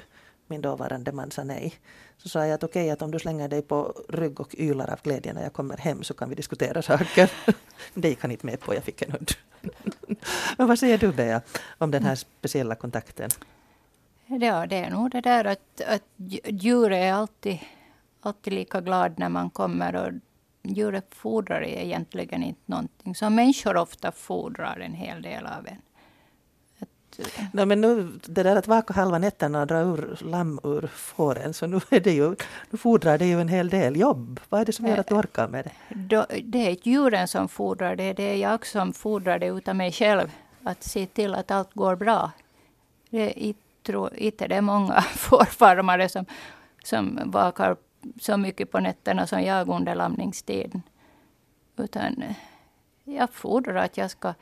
[0.46, 1.74] min dåvarande man sa nej.
[2.22, 4.90] Så sa jag att okej, okay, att om du slänger dig på rygg och ylar
[4.90, 7.30] av glädje när jag kommer hem så kan vi diskutera saker.
[7.94, 9.30] det gick han inte med på, jag fick en hund.
[10.56, 11.40] Men vad säger du Bea
[11.78, 13.30] om den här speciella kontakten?
[14.26, 16.02] Ja, det är nog det där att, att
[16.46, 17.58] djur är alltid,
[18.20, 19.96] alltid lika glad när man kommer.
[19.96, 20.12] Och
[20.62, 25.82] djuret fordrar egentligen inte någonting som människor ofta fordrar en hel del av en.
[27.52, 31.54] No, men nu, det där att vaka halva nätterna och dra ur lamm ur fåren,
[31.54, 32.36] så nu, är det ju,
[32.70, 34.40] nu fordrar det ju en hel del jobb.
[34.48, 36.26] Vad är det som gör att du orkar med det?
[36.44, 38.12] Det är djuren som fordrar det.
[38.12, 40.30] Det är jag som fordrar det utav mig själv.
[40.62, 42.30] Att se till att allt går bra.
[43.10, 46.26] Det är, tror, inte det är många fårfarmare som,
[46.84, 47.76] som vakar
[48.20, 50.82] så mycket på nätterna som jag under lamningstiden.
[51.76, 52.24] Utan
[53.04, 54.34] jag fordrar att jag ska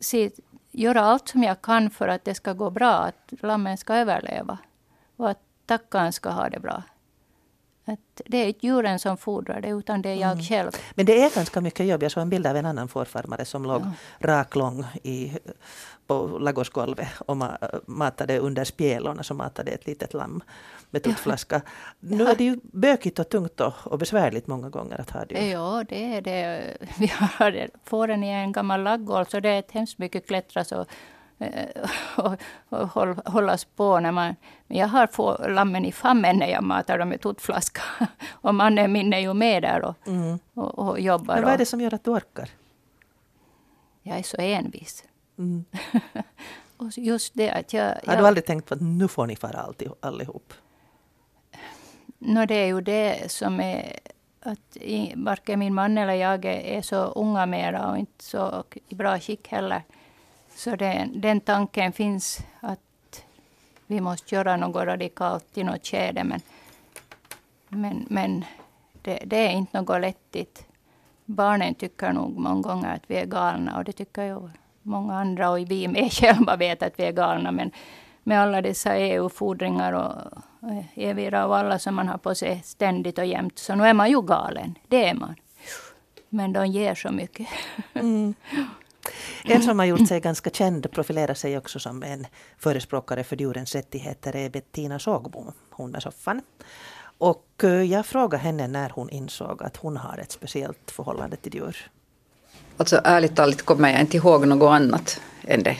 [0.00, 0.30] se
[0.76, 4.58] göra allt som jag kan för att det ska gå bra, att lammen ska överleva.
[5.16, 6.82] Och att tackan ska ha det bra.
[7.84, 10.44] Att det är inte djuren som fordrar det, utan det är jag mm.
[10.44, 10.70] själv.
[10.94, 12.02] Men det är ganska mycket jobb.
[12.02, 13.92] Jag såg en bild av en annan fårfarmare som låg ja.
[14.18, 15.38] raklång i,
[16.06, 17.36] på ladugårdsgolvet och
[17.86, 20.42] matade under spjälorna, så matade ett litet lamm
[21.54, 21.70] Ja.
[22.00, 25.48] Nu är det ju bökigt och tungt och, och besvärligt många gånger att ha det.
[25.48, 26.76] Ja, det är det.
[26.98, 30.86] Vi har fåren i en gammal laggård, så det är ett hemskt mycket klättras och,
[31.38, 31.66] eh,
[32.16, 32.36] och,
[32.68, 34.00] och hållas på.
[34.00, 34.34] När man,
[34.66, 37.82] men jag har få lammen i famnen när jag matar dem med tuttflaska.
[38.30, 40.38] Och mannen min är ju med där och, mm.
[40.54, 41.34] och, och jobbar.
[41.34, 42.50] Men vad är det som gör att du orkar?
[44.02, 45.04] Jag är så envis.
[45.38, 45.64] Mm.
[46.76, 48.12] och just det att jag, jag...
[48.12, 50.52] Har du aldrig tänkt på att nu får ni fara allihop?
[52.18, 53.98] No, det är ju det som är
[54.40, 54.76] att
[55.14, 59.48] varken min man eller jag är så unga mera och inte så i bra skick
[59.48, 59.82] heller.
[60.54, 63.24] Så det, den tanken finns att
[63.86, 66.24] vi måste göra något radikalt i något skede.
[66.24, 66.40] Men,
[67.68, 68.44] men, men
[69.02, 70.66] det, det är inte något lättigt.
[71.24, 74.48] Barnen tycker nog många gånger att vi är galna och det tycker ju
[74.82, 77.52] många andra och vi med själva vet att vi är galna.
[77.52, 77.70] Men
[78.26, 80.42] med alla dessa EU-fordringar och
[80.94, 83.58] Evira och alla som man har på sig ständigt och jämt.
[83.58, 84.78] Så nu är man ju galen.
[84.88, 85.34] Det är man.
[86.28, 87.48] Men de ger så mycket.
[87.94, 88.34] Mm.
[89.44, 92.26] En som har gjort sig ganska känd profilerar sig också som en
[92.58, 96.42] förespråkare för djurens rättigheter är Bettina Sågbom, hon med soffan.
[97.18, 101.54] Och eh, jag frågade henne när hon insåg att hon har ett speciellt förhållande till
[101.54, 101.90] djur.
[102.76, 105.76] Alltså ärligt talat kommer jag inte ihåg något annat än det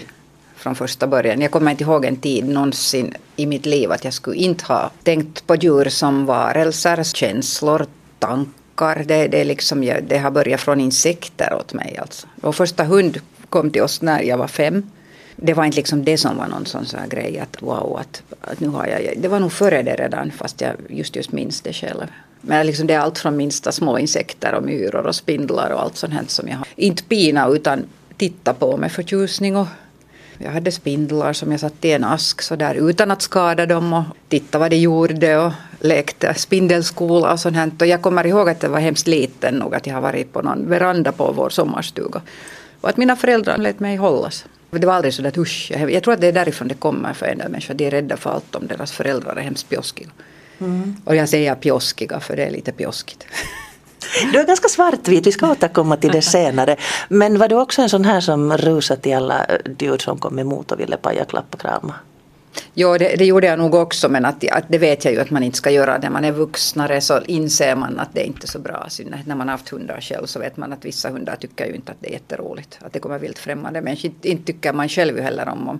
[0.67, 1.41] från första början.
[1.41, 4.91] Jag kommer inte ihåg en tid någonsin i mitt liv att jag skulle inte ha
[5.03, 7.87] tänkt på djur som varelser, känslor,
[8.19, 9.05] tankar.
[9.07, 11.99] Det, det, liksom, det har börjat från insekter åt mig.
[11.99, 12.27] Alltså.
[12.37, 14.91] Vår första hund kom till oss när jag var fem.
[15.37, 18.61] Det var inte liksom det som var någon sån här grej att wow, att, att
[18.61, 19.23] nu har jag...
[19.23, 22.07] Det var nog före det redan fast jag just just minns det själv.
[22.41, 25.97] Men liksom det är allt från minsta små insekter och myror och spindlar och allt
[25.97, 26.67] sånt här som jag har.
[26.77, 27.85] Inte pina utan
[28.17, 29.67] titta på med förtjusning och
[30.39, 33.93] jag hade spindlar som jag satte i en ask så där utan att skada dem
[33.93, 37.71] och titta vad de gjorde och lekte spindelskola och sånt här.
[37.81, 40.43] Och jag kommer ihåg att jag var hemskt liten nog att jag har varit på
[40.43, 42.21] någon veranda på vår sommarstuga.
[42.81, 44.45] Och att mina föräldrar lät mig hållas.
[44.71, 47.27] Det var aldrig så att usch, jag tror att det är därifrån det kommer för
[47.27, 47.75] en del människor.
[47.75, 50.09] De är rädda för allt om deras föräldrar är hemskt pjoskiga.
[50.59, 50.97] Mm.
[51.05, 53.27] Och jag säger pjoskiga för det är lite pjoskigt.
[54.33, 56.77] Du är ganska svartvit, vi ska återkomma till det senare.
[57.09, 59.47] Men var du också en sån här som rusade till alla
[59.79, 61.95] djur som kom emot och ville paja, klappa, krama?
[62.75, 65.31] Jo, det, det, gjorde jag nog också, men att, att, det vet jag ju att
[65.31, 65.99] man inte ska göra.
[65.99, 68.89] När man är vuxnare så inser man att det är inte så bra.
[69.25, 71.93] När man har haft hundar själv så vet man att vissa hundar tycker ju inte
[71.93, 72.79] att det är jätteroligt.
[72.81, 74.07] Att det kommer vilt främmande människor.
[74.07, 75.79] Inte, inte tycker man själv ju heller om, om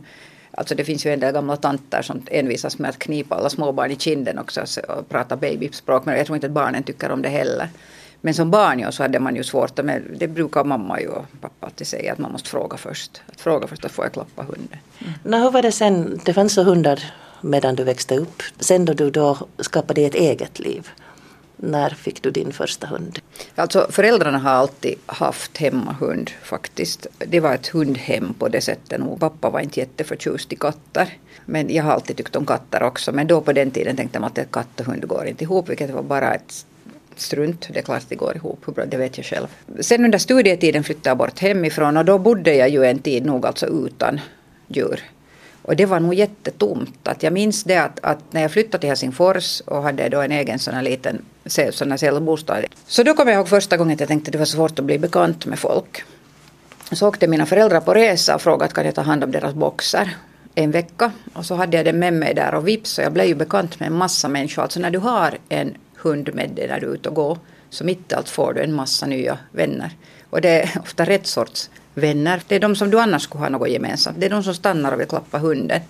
[0.51, 3.91] Alltså det finns ju en del gamla tanter som envisas med att knipa alla småbarn
[3.91, 6.05] i kinden också och prata babyspråk.
[6.05, 7.69] Men jag tror inte att barnen tycker om det heller.
[8.21, 11.25] Men som barn ja, så hade man ju svårt, men det brukar mamma ju och
[11.41, 13.23] pappa alltid säga att man måste fråga först.
[13.27, 14.79] Att fråga först, att får jag klappa hunden.
[14.99, 15.13] Mm.
[15.23, 18.43] Nå, hur var det sen, det fanns så hundar medan du växte upp.
[18.59, 20.89] Sen då du då skapade ett eget liv.
[21.57, 23.19] När fick du din första hund?
[23.55, 27.07] Alltså föräldrarna har alltid haft hemmahund faktiskt.
[27.19, 29.01] Det var ett hundhem på det sättet.
[29.01, 31.13] Och pappa var inte jätteförtjust i katter.
[31.45, 33.13] Men jag har alltid tyckt om katter också.
[33.13, 35.69] Men då på den tiden tänkte man att katt och hund går inte ihop.
[35.69, 36.67] Vilket var bara ett
[37.21, 37.69] strunt.
[37.73, 39.47] Det är klart det går ihop, det vet jag själv.
[39.81, 43.47] Sen under studietiden flyttade jag bort hemifrån och då bodde jag ju en tid nog
[43.47, 44.21] alltså utan
[44.69, 45.01] djur.
[45.63, 47.09] Och det var nog jättetomt.
[47.09, 50.33] Att jag minns det att, att, när jag flyttade till Helsingfors och hade då en
[50.33, 52.65] egen sån här liten sån här cellbostad.
[52.87, 54.85] Så då kom jag ihåg första gången att jag tänkte att det var svårt att
[54.85, 56.05] bli bekant med folk.
[56.93, 60.11] Så åkte mina föräldrar på resa och frågade kan jag ta hand om deras boxar
[60.55, 61.13] en vecka.
[61.33, 63.81] Och så hade jag den med mig där och vips så jag blev ju bekant
[63.81, 64.63] med en massa människor.
[64.63, 65.75] Alltså när du har en
[66.09, 67.39] hund med dig när du är ute och går
[67.71, 69.91] så mitt i allt får du en massa nya vänner.
[70.31, 72.43] Och det är ofta rätt sorts vänner.
[72.49, 74.21] Det är de som du annars skulle ha något gemensamt.
[74.21, 75.81] Det är de som stannar och vill klappa hunden.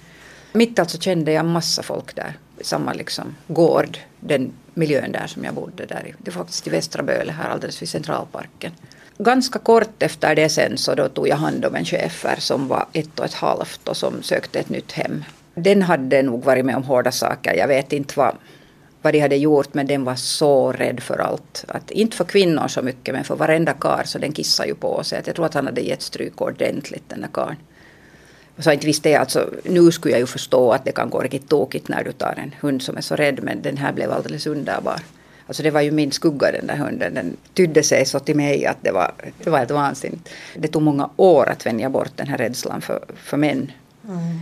[0.52, 2.38] Mitt i allt så kände jag massa folk där.
[2.60, 6.14] Samma liksom gård, den miljön där som jag bodde där.
[6.18, 8.72] Det var faktiskt i Västra Böle här alldeles vid Centralparken.
[9.18, 12.86] Ganska kort efter det sen så då tog jag hand om en chefer som var
[12.92, 15.24] ett och ett halvt och som sökte ett nytt hem.
[15.54, 17.54] Den hade nog varit med om hårda saker.
[17.54, 18.36] Jag vet inte vad,
[19.06, 21.64] vad de hade gjort men den var så rädd för allt.
[21.68, 25.04] Att, inte för kvinnor så mycket men för varenda kar så den kissade ju på
[25.04, 25.18] sig.
[25.18, 27.56] Att jag tror att han hade gett stryk ordentligt den där karln.
[28.58, 31.48] Så inte visste jag alltså, nu skulle jag ju förstå att det kan gå riktigt
[31.48, 34.46] tokigt när du tar en hund som är så rädd men den här blev alldeles
[34.46, 35.00] underbar.
[35.46, 37.14] Alltså det var ju min skugga den där hunden.
[37.14, 39.12] Den tydde sig så till mig att det var,
[39.44, 40.28] det var helt vansinnigt.
[40.56, 43.72] Det tog många år att vänja bort den här rädslan för, för män.
[44.08, 44.40] Mm.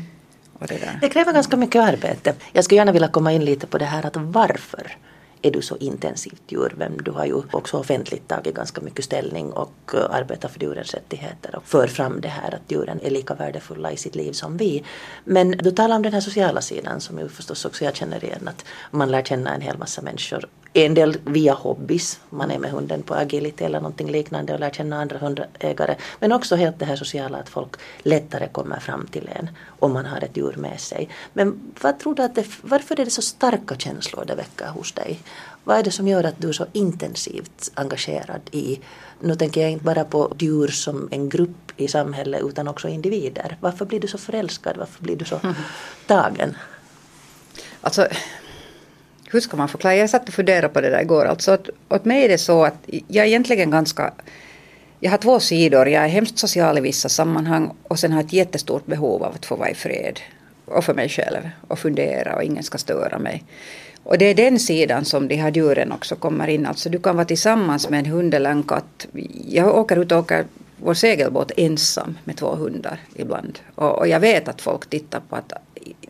[0.58, 2.34] Det, det, kräver ganska mycket arbete.
[2.52, 4.96] Jag skulle gärna vilja komma in lite på det här att varför
[5.42, 7.00] är du så intensivt djurvän.
[7.04, 11.56] Du har ju också offentligt tagit ganska mycket ställning och eh, arbetat för djurens rättigheter
[11.56, 14.84] och för fram det här att djuren är lika värdefulla i sitt liv som vi.
[15.24, 18.48] Men du talar om den här sociala sidan som ju förstås också jag känner igen
[18.48, 22.70] att man lär känna en hel massa människor en del via hobbys, man är med
[22.70, 25.96] hunden på agility eller någonting liknande och lär känna andra hundägare.
[26.20, 27.70] Men också helt det här sociala att folk
[28.02, 29.48] lättare kommer fram till en
[29.84, 31.08] om man har ett djur med sig.
[31.32, 34.92] Men vad tror du att det, varför är det så starka känslor det väcker hos
[34.92, 35.18] dig?
[35.64, 38.80] Vad är det som gör att du är så intensivt engagerad i,
[39.20, 43.56] nu tänker jag inte bara på djur som en grupp i samhället utan också individer.
[43.60, 44.76] Varför blir du så förälskad?
[44.76, 45.40] Varför blir du så
[46.06, 46.56] tagen?
[47.80, 48.08] Alltså
[49.34, 49.96] hur ska man förklara?
[49.96, 51.24] Jag satt och funderade på det där igår.
[51.24, 54.12] Alltså att, åt mig är det så att jag är egentligen ganska...
[55.04, 55.88] Jag har två sidor.
[55.88, 59.34] Jag är hemskt social i vissa sammanhang och sen har jag ett jättestort behov av
[59.34, 60.20] att få vara i fred.
[60.64, 61.48] Och för mig själv.
[61.68, 63.44] Och fundera och ingen ska störa mig.
[64.02, 66.66] Och det är den sidan som de här djuren också kommer in.
[66.66, 69.06] Alltså du kan vara tillsammans med en hund eller en katt.
[69.48, 70.44] Jag åker ut och åker
[70.76, 73.58] vår segelbåt ensam med två hundar ibland.
[73.74, 75.52] Och, och jag vet att folk tittar på att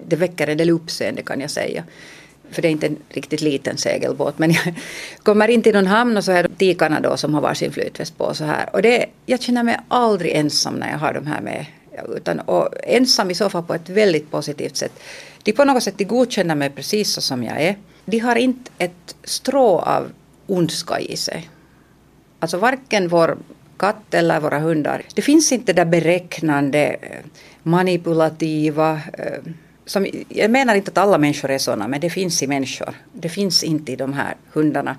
[0.07, 1.85] det väcker en del uppseende kan jag säga
[2.51, 4.39] för det är inte en riktigt liten segelbåt.
[4.39, 4.75] Men jag
[5.23, 8.35] kommer in till någon hamn och så är tikarna då som har varsin flytväst på
[8.35, 8.69] så här.
[8.73, 11.67] Och det, jag känner mig aldrig ensam när jag har de här med.
[12.17, 14.93] Utan, och ensam i så fall på ett väldigt positivt sätt.
[15.43, 17.77] De på något sätt de godkänner mig precis så som jag är.
[18.05, 20.13] De har inte ett strå av
[20.47, 21.51] ondska i sig.
[22.41, 23.39] Alltså varken vår
[23.77, 25.03] katt eller våra hundar.
[25.15, 26.97] Det finns inte det där beräknande,
[27.63, 29.53] manipulativa, eh,
[29.87, 32.95] som, jag menar inte att alla människor är sådana, men det finns i människor.
[33.13, 34.97] Det finns inte i de här hundarna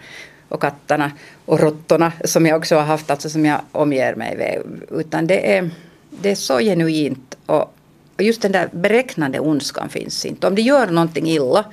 [0.50, 1.12] och katterna
[1.45, 4.62] och råttorna som jag också har haft, alltså som jag omger mig med.
[5.00, 5.69] Utan det är,
[6.10, 7.74] det är så genuint och,
[8.15, 10.48] och just den där beräknande ondskan finns inte.
[10.48, 11.65] Om de gör någonting illa,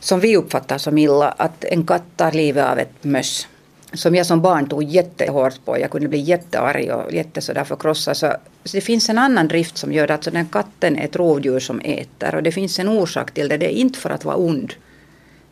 [0.00, 3.48] som vi uppfattar som illa, att en katt tar livet av ett möss
[3.92, 5.78] som jag som barn tog jättehårt på.
[5.78, 8.16] Jag kunde bli jättearg och jätte sådär förkrossad.
[8.16, 8.32] Så,
[8.64, 11.60] så det finns en annan drift som gör att så den katten är ett rovdjur
[11.60, 12.34] som äter.
[12.34, 13.56] Och det finns en orsak till det.
[13.56, 14.72] Det är inte för att vara ond.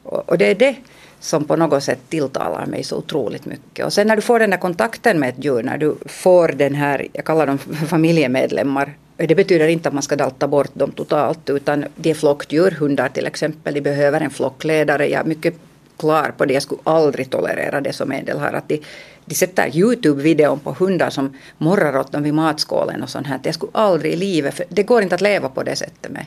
[0.03, 0.77] Och, och det är det
[1.21, 3.87] som på något sätt tilltalar mig så otroligt mycket.
[3.87, 6.75] Och sen när du får den där kontakten med ett djur, när du får den
[6.75, 7.59] här, jag kallar dem
[7.89, 8.95] familjemedlemmar.
[9.17, 13.09] Det betyder inte att man ska dalta bort dem totalt, utan det är flockdjur, hundar
[13.09, 15.09] till exempel, de behöver en flockledare.
[15.09, 15.55] Jag mycket
[15.97, 16.55] klar på det.
[16.55, 18.53] Jag skulle aldrig tolerera det som en del har.
[18.53, 18.81] Att de,
[19.25, 23.41] de sätter Youtube-videon på hundar som morrar åt dem vid matskålen och sånt här.
[23.43, 26.27] Jag skulle aldrig i livet, för det går inte att leva på det sättet med.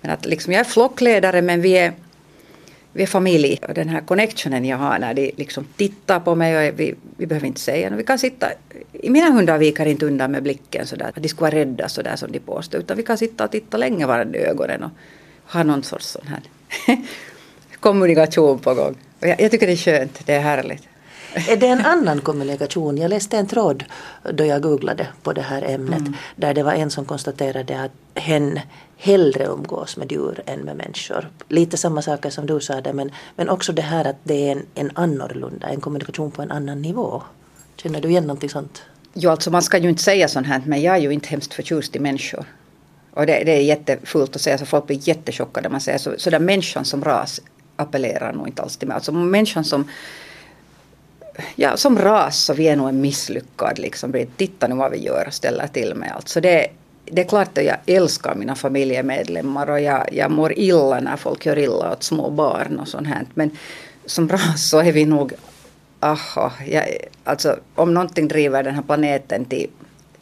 [0.00, 1.92] Men att liksom, jag är flockledare men vi är,
[2.92, 3.60] vi är familj.
[3.68, 7.26] Och den här connectionen jag har när de liksom tittar på mig och vi, vi
[7.26, 7.98] behöver inte säga något.
[7.98, 8.46] Vi kan sitta,
[9.02, 11.12] mina hundar viker inte undan med blicken sådär.
[11.16, 12.80] Att de skulle vara rädda sådär som de påstår.
[12.80, 14.90] Utan vi kan sitta och titta länge varandra i ögonen och
[15.52, 16.40] ha någon sorts sån här
[17.80, 18.94] kommunikation på gång.
[19.20, 20.82] Och jag, jag tycker det är skönt, det är härligt.
[21.34, 22.98] Är det en annan kommunikation?
[22.98, 23.84] Jag läste en tråd
[24.32, 26.14] då jag googlade på det här ämnet mm.
[26.36, 28.60] där det var en som konstaterade att hen
[28.96, 31.30] hellre umgås med djur än med människor.
[31.48, 34.52] Lite samma saker som du sa där men, men också det här att det är
[34.52, 37.22] en, en annorlunda, en kommunikation på en annan nivå.
[37.76, 38.82] Känner du igen någonting sånt?
[39.14, 41.54] Jo, alltså man ska ju inte säga sånt här men jag är ju inte hemskt
[41.54, 42.44] förtjust i människor.
[43.10, 46.14] Och det, det är jättefullt att säga så folk blir jättechockade när man säger så.
[46.18, 47.40] Så där människan som ras
[47.80, 48.94] appellerar nog inte alls till mig.
[48.94, 49.88] Alltså människan som
[51.56, 54.26] ja, som ras så vi är nog en misslyckad liksom.
[54.36, 56.28] Titta nu vad vi gör och ställer till med allt.
[56.28, 56.66] Så det,
[57.04, 61.46] det är klart att jag älskar mina familjemedlemmar och jag, jag mår illa när folk
[61.46, 63.26] gör illa åt små barn och sånt här.
[63.34, 63.50] Men
[64.06, 65.32] som ras så är vi nog,
[66.00, 66.84] aha, jag,
[67.24, 69.70] alltså om någonting driver den här planeten till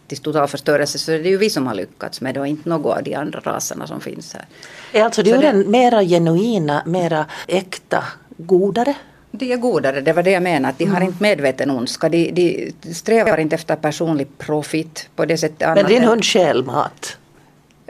[0.09, 2.69] till total förstörelse så är det ju vi som har lyckats med det och inte
[2.69, 4.47] något av de andra raserna som finns här.
[4.93, 5.69] Är alltså djuren det...
[5.69, 8.05] mera genuina, mera äkta,
[8.37, 8.95] godare?
[9.31, 10.75] De är godare, det var det jag menade.
[10.79, 11.09] De har mm.
[11.09, 12.09] inte medveten ondska.
[12.09, 15.75] De, de strävar inte efter personlig profit på det sättet.
[15.75, 17.17] Men din hund stjäl mat?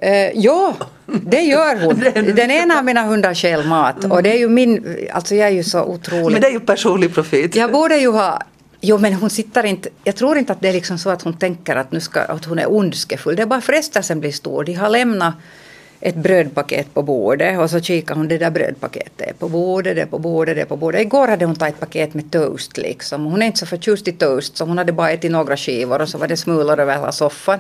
[0.03, 0.75] Uh, ja,
[1.07, 2.01] det gör hon.
[2.35, 4.05] Den ena av mina hundar stjäl mat.
[4.05, 4.13] Mm.
[4.13, 6.33] Och det är ju min, alltså jag är ju så otrolig.
[6.33, 7.57] Men det är ju personlig profit.
[7.57, 8.43] Jag borde ju ha
[8.81, 11.37] Jo men hon sitter inte, jag tror inte att det är liksom så att hon
[11.37, 13.37] tänker att, nu ska, att hon är ondskefull.
[13.37, 14.65] Det är bara frestelsen blir stor.
[14.65, 15.35] De har lämnat
[16.01, 20.03] ett brödpaket på bordet och så kikar hon det där brödpaketet är på bordet, det
[20.03, 21.01] är på bordet, det är på bordet.
[21.01, 23.25] Igår hade hon tagit ett paket med toast liksom.
[23.25, 26.09] Hon är inte så förtjust i toast så hon hade bara ätit några skivor och
[26.09, 27.59] så var det smulor över hela soffan.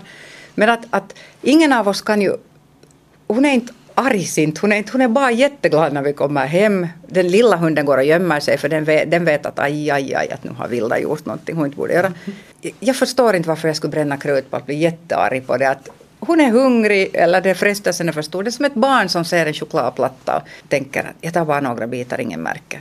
[0.55, 2.37] Men att, att ingen av oss kan ju
[3.27, 4.59] hon är inte argsint.
[4.59, 6.87] Hon är, hon är bara jätteglad när vi kommer hem.
[7.07, 10.15] Den lilla hunden går och gömmer sig för den vet, den vet att aj, aj,
[10.15, 12.13] aj, att nu har Vilda gjort någonting hon inte borde göra.
[12.81, 15.71] Jag förstår inte varför jag skulle bränna krut på att bli jättearg på det.
[15.71, 15.89] Att
[16.21, 18.43] hon är hungrig eller det frestelsen är för stor.
[18.43, 21.61] Det är som ett barn som ser en chokladplatta och tänker att jag tar bara
[21.61, 22.81] några bitar, ingen märker.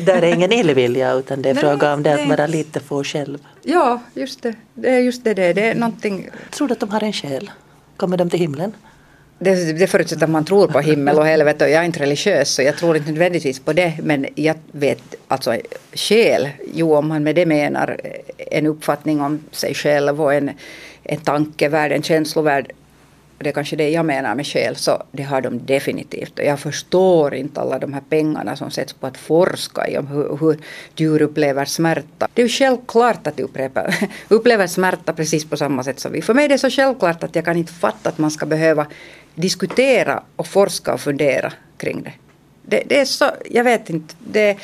[0.00, 3.38] Där är ingen illvilja utan det är fråga om det att vara lite få själv.
[3.62, 4.54] Ja, just det.
[4.74, 5.34] Det är just det.
[5.34, 6.30] Det, det är någonting.
[6.50, 7.50] Tror du att de har en själ?
[7.96, 8.72] Kommer de till himlen?
[9.42, 12.48] Det, det förutsätter att man tror på himmel och helvete och jag är inte religiös
[12.48, 15.56] så jag tror inte nödvändigtvis på det men jag vet alltså
[15.94, 20.50] själ, jo om man med det menar eh, en uppfattning om sig själv och en,
[21.02, 22.72] en tankevärld, en känslovärld
[23.42, 26.38] det är kanske det jag menar med själ, så det har de definitivt.
[26.38, 30.06] Och jag förstår inte alla de här pengarna som sätts på att forska i om
[30.06, 30.58] hur, hur
[30.96, 32.28] djur upplever smärta.
[32.34, 33.94] Det är ju självklart att de upplever,
[34.28, 36.22] upplever smärta precis på samma sätt som vi.
[36.22, 38.86] För mig är det så självklart att jag kan inte fatta att man ska behöva
[39.34, 42.12] diskutera och forska och fundera kring det.
[42.62, 44.14] Det, det, är så, jag vet inte.
[44.18, 44.56] Det,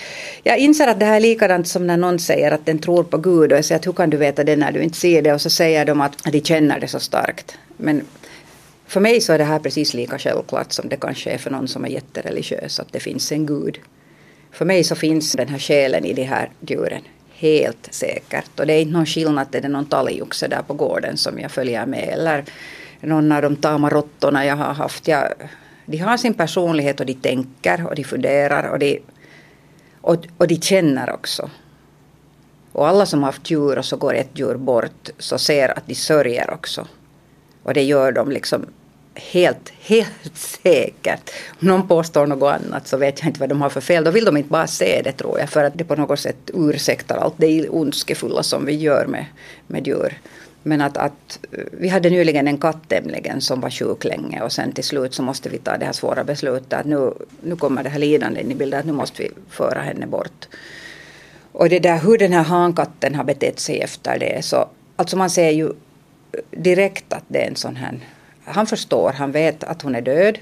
[0.43, 3.19] jag inser att det här är likadant som när någon säger att den tror på
[3.19, 5.33] Gud och jag säger att hur kan du veta det när du inte ser det
[5.33, 7.59] och så säger de att de känner det så starkt.
[7.77, 8.03] Men
[8.87, 11.69] för mig så är det här precis lika självklart som det kanske är för någon
[11.69, 13.79] som är jättereligiös att det finns en Gud.
[14.53, 17.03] För mig så finns den här själen i de här djuren
[17.33, 21.17] helt säkert och det är inte någon skillnad är det någon talgoxe där på gården
[21.17, 22.45] som jag följer med eller
[23.01, 25.09] någon av de tama råttorna jag har haft.
[25.09, 25.33] Jag,
[25.87, 29.03] de har sin personlighet och de tänker och de funderar och de,
[30.01, 31.51] och, och de känner också.
[32.73, 35.87] Och alla som har haft djur och så går ett djur bort så ser att
[35.87, 36.87] de sörjer också.
[37.63, 38.67] Och det gör de liksom
[39.15, 41.31] helt, helt säkert.
[41.61, 44.05] Om någon påstår något annat så vet jag inte vad de har för fel.
[44.05, 46.51] Då vill de inte bara se det tror jag för att det på något sätt
[46.55, 49.27] ursäktar allt det ondskefulla som vi gör med,
[49.67, 50.19] med djur.
[50.69, 51.39] Men att, att
[51.73, 55.23] vi hade nyligen en katt nämligen som var sjuk länge och sen till slut så
[55.23, 57.13] måste vi ta det här svåra beslutet att nu,
[57.43, 60.49] nu kommer det här lidandet in i bilden att nu måste vi föra henne bort.
[61.53, 65.31] Och det där hur den här hankatten har betett sig efter det så alltså man
[65.31, 65.73] ser ju
[66.51, 68.01] direkt att det är en sån här
[68.51, 70.39] han förstår, han vet att hon är död.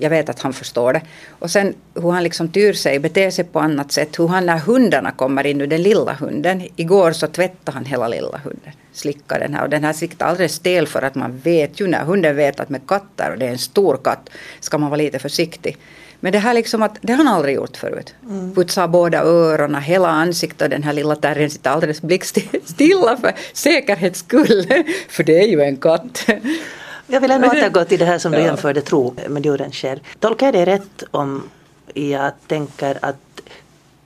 [0.00, 1.00] Jag vet att han förstår det.
[1.28, 4.18] Och sen hur han liksom tyr sig, beter sig på annat sätt.
[4.18, 6.62] Hur han när hundarna kommer in, nu den lilla hunden.
[6.76, 8.72] Igår så tvättade han hela lilla hunden.
[8.92, 9.62] Slickade den här.
[9.62, 12.68] Och den här sitter alldeles stel för att man vet ju när hunden vet att
[12.68, 14.30] med katter, och det är en stor katt,
[14.60, 15.76] ska man vara lite försiktig.
[16.20, 18.14] Men det här liksom att, det har han aldrig gjort förut.
[18.28, 18.54] Mm.
[18.54, 24.18] Putsa båda öronen, hela ansiktet och den här lilla terriern sitter alldeles blickstilla för säkerhets
[24.18, 24.66] skull.
[25.08, 26.26] för det är ju en katt.
[27.10, 30.00] Jag vill ändå återgå till det här som du jämförde tro med djuren själv.
[30.20, 31.42] Tolkar jag det rätt om
[31.94, 33.40] jag tänker att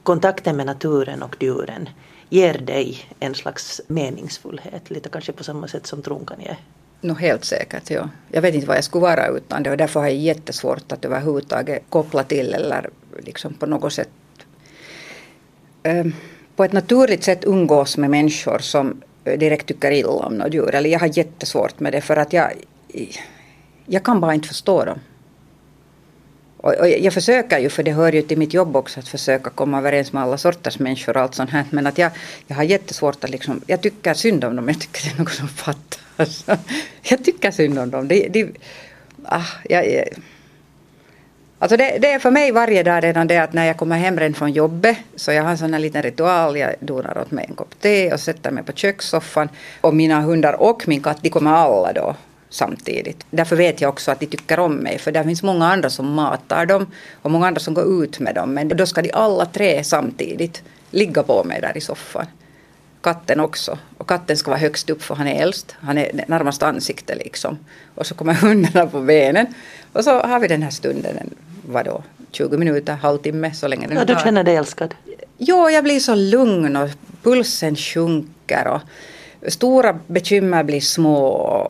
[0.02, 1.88] kontakten med naturen och djuren
[2.28, 6.56] ger dig en slags meningsfullhet, lite kanske på samma sätt som tron kan ge?
[7.00, 8.08] No, helt säkert, ja.
[8.32, 11.04] Jag vet inte vad jag skulle vara utan det och därför har jag jättesvårt att
[11.04, 14.08] överhuvudtaget koppla till eller liksom på något sätt
[15.82, 16.14] um,
[16.56, 20.74] på ett naturligt sätt umgås med människor som direkt tycker illa om något djur.
[20.74, 22.52] Eller jag har jättesvårt med det för att jag,
[23.86, 24.98] jag kan bara inte förstå dem.
[26.56, 29.50] Och, och jag försöker ju, för det hör ju till mitt jobb också, att försöka
[29.50, 31.64] komma överens med alla sorters människor och allt sånt här.
[31.70, 32.10] Men att jag,
[32.46, 35.32] jag har jättesvårt att liksom, jag tycker synd om dem, jag tycker det är något
[35.32, 36.44] som fattas.
[37.02, 38.08] jag tycker synd om dem.
[38.08, 38.48] Det, det,
[39.24, 40.04] ah, jag, jag,
[41.58, 44.18] Alltså det, det, är för mig varje dag redan det att när jag kommer hem
[44.18, 46.56] redan från jobbet så jag har en sån här liten ritual.
[46.56, 49.48] Jag donar åt mig en kopp te och sätter mig på kökssoffan.
[49.80, 52.16] Och mina hundar och min katt de kommer alla då
[52.52, 53.26] samtidigt.
[53.30, 56.12] Därför vet jag också att de tycker om mig för det finns många andra som
[56.14, 56.86] matar dem
[57.22, 60.62] och många andra som går ut med dem men då ska de alla tre samtidigt
[60.90, 62.26] ligga på mig där i soffan.
[63.00, 63.78] Katten också.
[63.98, 65.76] Och katten ska vara högst upp för han är äldst.
[65.80, 67.58] Han är närmast ansikte liksom.
[67.94, 69.46] Och så kommer hundarna på benen.
[69.92, 71.34] Och så har vi den här stunden, en,
[71.66, 74.94] vadå, 20 minuter, halvtimme, så länge den ja, Du känner dig älskad?
[75.38, 76.90] Jo, jag blir så lugn och
[77.22, 78.66] pulsen sjunker.
[78.66, 78.80] Och
[79.48, 81.26] Stora bekymmer blir små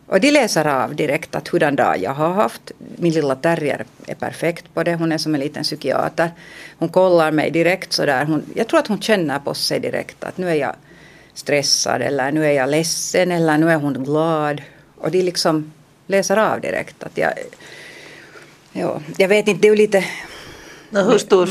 [0.07, 2.73] och de läser av direkt att hurdan dag jag har haft.
[2.97, 4.95] Min lilla terrier är perfekt på det.
[4.95, 6.31] Hon är som en liten psykiater.
[6.79, 8.25] Hon kollar mig direkt sådär.
[8.25, 10.75] Hon, jag tror att hon känner på sig direkt att nu är jag
[11.35, 14.63] stressad eller nu är jag ledsen eller nu är hon glad.
[14.97, 15.73] Och de liksom
[16.07, 17.03] läser av direkt.
[17.03, 17.33] Att jag,
[18.73, 20.05] ja, jag vet inte, det är ju lite
[20.91, 21.49] hur stor,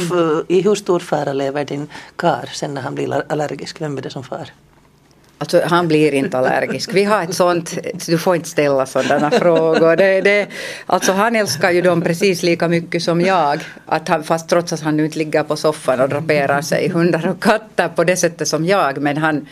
[0.47, 3.81] I hur stor fara lever din kar sen när han blir allergisk?
[3.81, 4.49] Vem är det som far?
[5.41, 6.93] Alltså han blir inte allergisk.
[6.93, 9.95] Vi har ett sånt, du får inte ställa sådana frågor.
[9.95, 10.47] Det, det,
[10.85, 13.59] alltså han älskar ju dem precis lika mycket som jag.
[13.85, 17.27] Att han, fast trots att han nu inte ligger på soffan och draperar sig hundar
[17.27, 18.97] och katter på det sättet som jag.
[19.01, 19.47] Men han,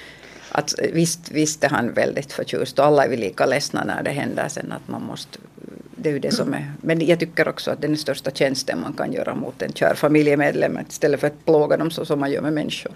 [0.51, 4.11] att, visst, visst är han väldigt förtjust och alla är vi lika ledsna när det
[4.11, 5.39] händer sen att man måste
[5.95, 6.71] det är ju det som är.
[6.81, 10.79] Men jag tycker också att den största tjänsten man kan göra mot en kär familjemedlem
[10.89, 12.91] istället för att plåga dem så som man gör med människor.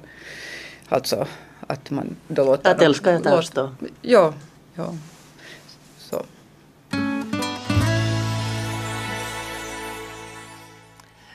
[0.90, 1.28] Alltså
[1.68, 3.72] att man då låter Att älska är att avstå.
[4.02, 4.34] Ja,
[4.76, 4.94] ja.
[5.98, 6.26] Så.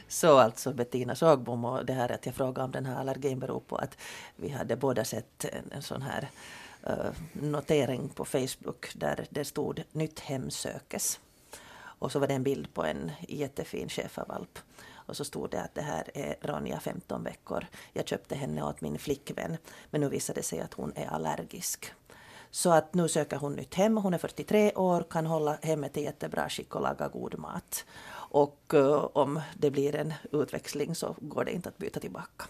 [0.09, 3.61] Så alltså Bettina Sågbom och det här att jag frågade om den här allergin beror
[3.61, 3.97] på att
[4.37, 6.31] vi hade båda sett en, en sån här
[6.87, 11.21] uh, notering på Facebook där det stod nytt hem sökes.
[11.75, 14.59] Och så var det en bild på en jättefin schäfervalp.
[15.09, 17.67] Och så stod det att det här är Ronja, 15 veckor.
[17.93, 19.57] Jag köpte henne åt min flickvän.
[19.91, 21.93] Men nu visade det sig att hon är allergisk.
[22.51, 23.97] Så att nu söker hon nytt hem.
[23.97, 27.85] Hon är 43 år, kan hålla hemmet i jättebra skick och laga god mat.
[28.31, 32.45] Och uh, om det blir en utväxling så går det inte att byta tillbaka.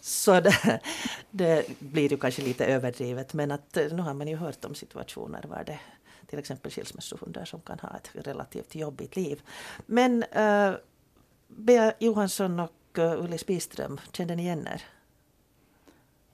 [0.00, 0.80] Så det,
[1.30, 4.74] det, blir ju kanske lite överdrivet men att eh, nu har man ju hört om
[4.74, 5.80] situationer var det
[6.26, 9.42] till exempel skilsmässohundar som kan ha ett relativt jobbigt liv.
[9.86, 10.74] Men uh,
[11.56, 14.82] Bea Johansson och eh, Ullis Biström, kände ni igen er?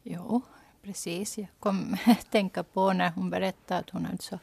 [0.02, 0.42] Jo,
[0.82, 1.38] precis.
[1.38, 4.38] Jag kom att tänka på när hon berättade att hon hade så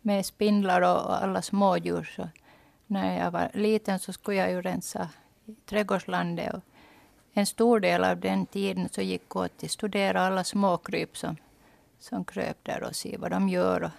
[0.00, 2.12] med spindlar och alla smådjur.
[2.16, 2.28] Så
[2.86, 5.08] när jag var liten så skulle jag ju rensa
[5.46, 6.54] i trädgårdslandet.
[6.54, 6.62] Och
[7.32, 11.36] en stor del av den tiden så gick åt till att studera alla småkryp som,
[11.98, 13.82] som kröp där och se vad de gör.
[13.82, 13.90] Och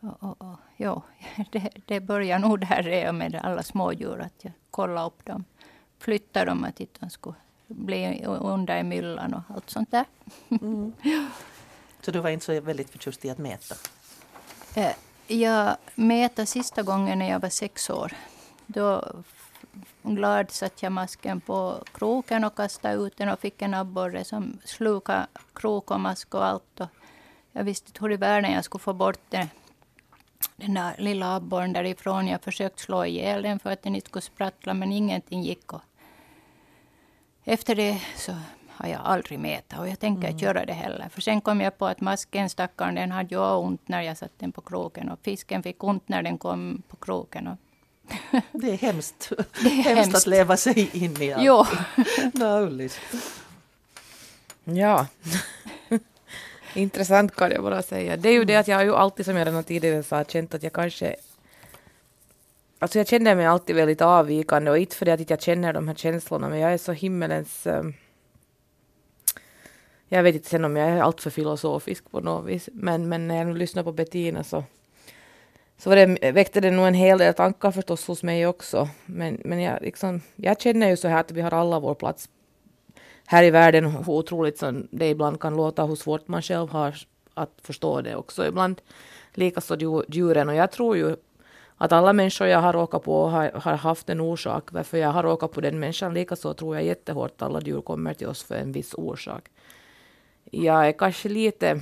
[0.00, 1.02] och, och, och, ja,
[1.50, 5.44] det, det börjar nog där med alla smådjur, att jag kollade upp dem.
[5.98, 7.36] Flyttade dem att de skulle
[7.66, 10.04] bli under i myllan och allt sånt där.
[10.48, 10.92] Mm.
[12.00, 13.74] Så du var inte så väldigt förtjust i att mäta?
[14.74, 14.92] Eh,
[15.26, 18.12] jag mätte sista gången när jag var sex år.
[18.66, 19.04] Då
[20.02, 24.58] glad satte jag masken på kroken och kastade ut den och fick en abborre som
[24.64, 26.80] slukade krok och mask och allt.
[26.80, 26.88] Och
[27.52, 29.48] jag visste inte hur i världen jag skulle få bort den
[30.56, 32.28] den där lilla abborren därifrån.
[32.28, 35.72] Jag försökte slå ihjäl den för att den inte skulle sprattla, men ingenting gick.
[35.72, 35.82] Och
[37.44, 38.32] efter det så
[38.68, 40.32] har jag aldrig mätat och jag tänker mm.
[40.32, 41.08] inte göra det heller.
[41.08, 44.34] För sen kom jag på att masken, stackaren, den hade ju ont när jag satte
[44.38, 47.46] den på kroken och fisken fick ont när den kom på kroken.
[47.46, 47.58] Och
[48.52, 49.32] det är hemskt.
[49.62, 51.44] Det är hemskt, hemskt att leva sig in i allt.
[52.34, 52.88] No,
[54.78, 55.06] ja.
[56.76, 58.16] Intressant kan jag bara säga.
[58.16, 60.54] Det är ju det att jag har ju alltid, som jag redan tidigare sa, känt
[60.54, 61.16] att jag kanske
[62.78, 65.88] Alltså jag känner mig alltid väldigt avvikande och inte för det att jag känner de
[65.88, 67.66] här känslorna men jag är så himmelens...
[67.66, 67.94] Um,
[70.08, 73.36] jag vet inte sen om jag är alltför filosofisk på något vis men, men när
[73.36, 74.64] jag nu lyssnar på Bettina så,
[75.78, 78.88] så var det, väckte det nog en hel del tankar förstås hos mig också.
[79.06, 82.28] Men, men jag, liksom, jag känner ju så här att vi har alla vår plats
[83.26, 86.96] här i världen hur otroligt som det ibland kan låta, hur svårt man själv har
[87.34, 88.80] att förstå det också ibland.
[89.34, 91.16] Likaså djuren och jag tror ju
[91.76, 95.22] att alla människor jag har råkat på har, har haft en orsak varför jag har
[95.22, 96.14] råkat på den människan.
[96.14, 99.48] Likaså tror jag jättehårt att alla djur kommer till oss för en viss orsak.
[100.50, 101.80] Jag är kanske lite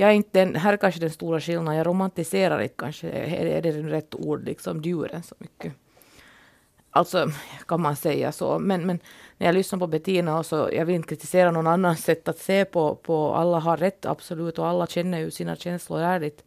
[0.00, 3.62] jag är inte den, här är kanske den stora skillnaden, jag romantiserar inte kanske, är,
[3.62, 5.72] det rätt ord, liksom djuren så mycket.
[6.90, 7.30] Alltså
[7.66, 8.58] kan man säga så.
[8.58, 9.00] Men, men
[9.38, 12.38] när jag lyssnar på Bettina och så, jag vill inte kritisera någon annans sätt att
[12.38, 16.44] se på, på alla har rätt absolut och alla känner ju sina känslor ärligt.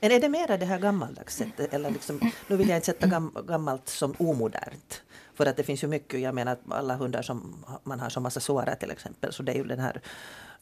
[0.00, 3.06] Men är det mera det här gammaldags sättet, eller liksom, nu vill jag inte sätta
[3.06, 5.02] gam, gammalt som omodernt.
[5.34, 8.40] För att det finns ju mycket, jag menar alla hundar som man har som massa
[8.40, 10.00] sårar till exempel, så det är ju den här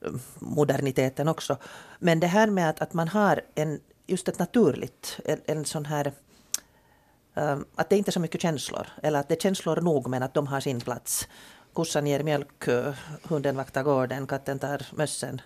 [0.01, 1.57] um, moderniteten också.
[1.99, 5.85] Men det här med att, att man har en, just ett naturligt, en, en sån
[5.85, 6.13] här
[7.35, 10.23] Ehm, att det inte är så mycket känslor, eller att det är känslor nog men
[10.23, 11.29] att de har sin plats.
[11.73, 15.41] kossan ger mjölk, eh, hunden vaktar gården, katten tar mössen.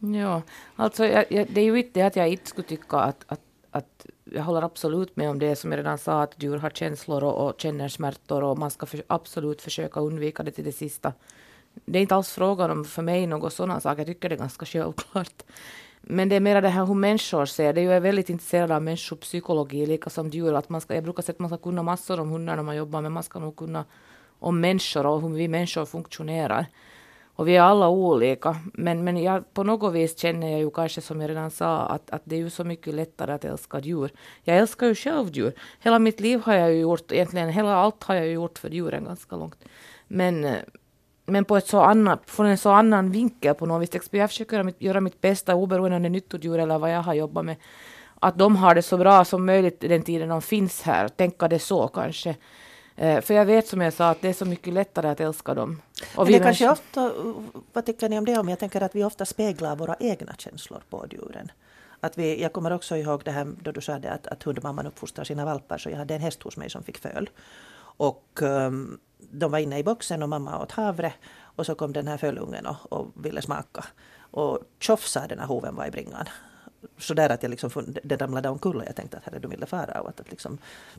[0.00, 0.42] Alltså, ja,
[0.76, 3.40] alltså jag, jag, det är ju inte det att jag inte skulle tycka att, att,
[3.70, 7.24] att jag håller absolut med om det som jag redan sa, att djur har känslor
[7.24, 11.12] och, och känner smärtor och man ska för, absolut försöka undvika det till det sista.
[11.84, 14.38] Det är inte alls frågan om för mig något sådana saker, jag tycker det är
[14.38, 15.42] ganska självklart.
[16.02, 17.82] Men det är mer det här hur människor ser det.
[17.82, 20.54] Jag är väldigt intresserad av människopsykologi, lika som djur.
[20.54, 22.76] Att man ska, jag brukar säga att man ska kunna massor om hundar när man
[22.76, 23.84] jobbar, men man ska nog kunna
[24.38, 26.66] om människor och hur vi människor funktionerar.
[27.34, 28.56] Och vi är alla olika.
[28.74, 32.10] Men, men jag, på något vis känner jag ju kanske som jag redan sa att,
[32.10, 34.10] att det är ju så mycket lättare att älska djur.
[34.44, 35.52] Jag älskar ju själv djur.
[35.80, 38.70] Hela mitt liv har jag ju gjort, egentligen hela allt har jag ju gjort för
[38.70, 39.64] djuren ganska långt.
[40.08, 40.56] Men, eh,
[41.26, 44.08] men på ett så annat, från en så annan vinkel på något vis.
[44.10, 47.02] Jag försöker göra mitt, göra mitt bästa oberoende om det är nyttodjur eller vad jag
[47.02, 47.56] har jobbat med.
[48.20, 51.08] Att de har det så bra som möjligt den tiden de finns här.
[51.08, 52.36] Tänka det så kanske.
[52.96, 55.54] Eh, för jag vet som jag sa att det är så mycket lättare att älska
[55.54, 55.82] dem.
[56.16, 57.12] Och Men det kanske ofta,
[57.72, 58.38] vad tycker ni om det?
[58.38, 61.52] Om jag tänker att vi ofta speglar våra egna känslor på djuren.
[62.00, 65.24] Att vi, jag kommer också ihåg det här då du sa att, att hundmamman uppfostrar
[65.24, 65.78] sina valpar.
[65.78, 67.30] Så jag hade en häst hos mig som fick föl.
[67.96, 68.98] Och um,
[69.30, 71.12] de var inne i boxen och mamma åt havre.
[71.56, 73.84] Och så kom den här fölungen och, och ville smaka.
[74.18, 76.26] Och tjoff sa den här hoven var i bringan
[76.98, 77.70] så där att jag liksom,
[78.02, 80.58] det ramlade omkull och jag tänkte att herre, de ville fara och att, att liksom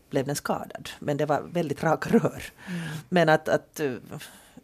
[0.09, 0.89] blev den skadad.
[0.99, 2.43] Men det var väldigt raka rör.
[2.67, 2.81] Mm.
[3.09, 3.93] Men att, att eh,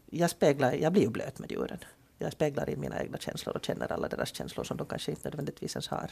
[0.09, 1.77] jag speglar, jag blir ju blöt med djuren.
[2.17, 5.29] Jag speglar in mina egna känslor och känner alla deras känslor som de kanske inte
[5.29, 6.11] nödvändigtvis ens har.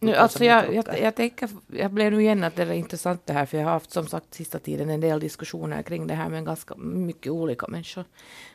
[0.00, 3.32] Nu, alltså jag, jag, jag, tänker, jag blev nu igen att det är intressant det
[3.32, 6.28] här, för jag har haft som sagt sista tiden en del diskussioner kring det här
[6.28, 8.04] med ganska mycket olika människor.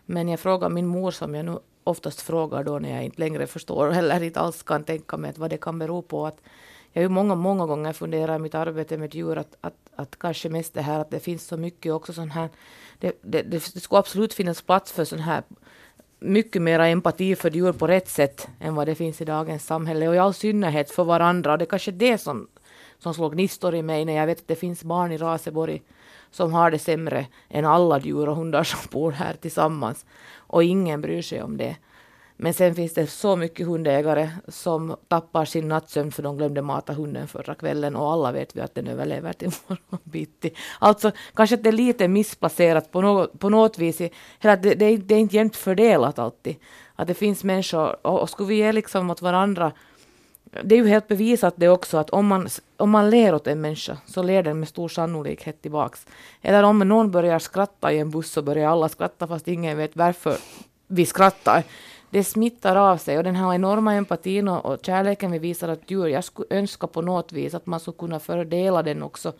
[0.05, 3.47] Men jag frågar min mor som jag nu oftast frågar då när jag inte längre
[3.47, 6.25] förstår eller inte alls kan tänka mig vad det kan bero på.
[6.25, 6.37] Att
[6.91, 10.19] jag har ju många, många gånger funderat i mitt arbete med djur att, att, att
[10.19, 12.49] kanske mest det här att det finns så mycket också sån här,
[12.99, 15.43] det, det, det, skulle absolut finnas plats för sån här
[16.23, 20.07] mycket mer empati för djur på rätt sätt än vad det finns i dagens samhälle
[20.07, 21.51] och i all synnerhet för varandra.
[21.51, 22.47] Och det är kanske det som,
[22.99, 25.81] som slår gnistor i mig när jag vet att det finns barn i Raseborg
[26.31, 30.05] som har det sämre än alla djur och hundar som bor här tillsammans.
[30.35, 31.75] Och ingen bryr sig om det.
[32.43, 36.93] Men sen finns det så mycket hundägare som tappar sin nattsömn för de glömde mata
[36.93, 40.53] hunden förra kvällen och alla vet vi att den överlever till morgon bitti.
[40.79, 44.01] Alltså kanske att det är lite missplacerat på något, på något vis.
[44.01, 46.55] I, det, det, det är inte jämnt fördelat alltid.
[46.95, 49.71] Att det finns människor och, och skulle vi ge liksom åt varandra
[50.63, 53.61] det är ju helt bevisat det också att om man, om man ler åt en
[53.61, 56.05] människa så ler den med stor sannolikhet tillbaks.
[56.41, 59.95] Eller om någon börjar skratta i en buss så börjar alla skratta fast ingen vet
[59.95, 60.37] varför
[60.87, 61.63] vi skrattar.
[62.13, 65.91] Det smittar av sig och den här enorma empatin och, och kärleken vi visar att
[65.91, 69.33] djur, jag skulle önska på något vis att man skulle kunna fördela den också.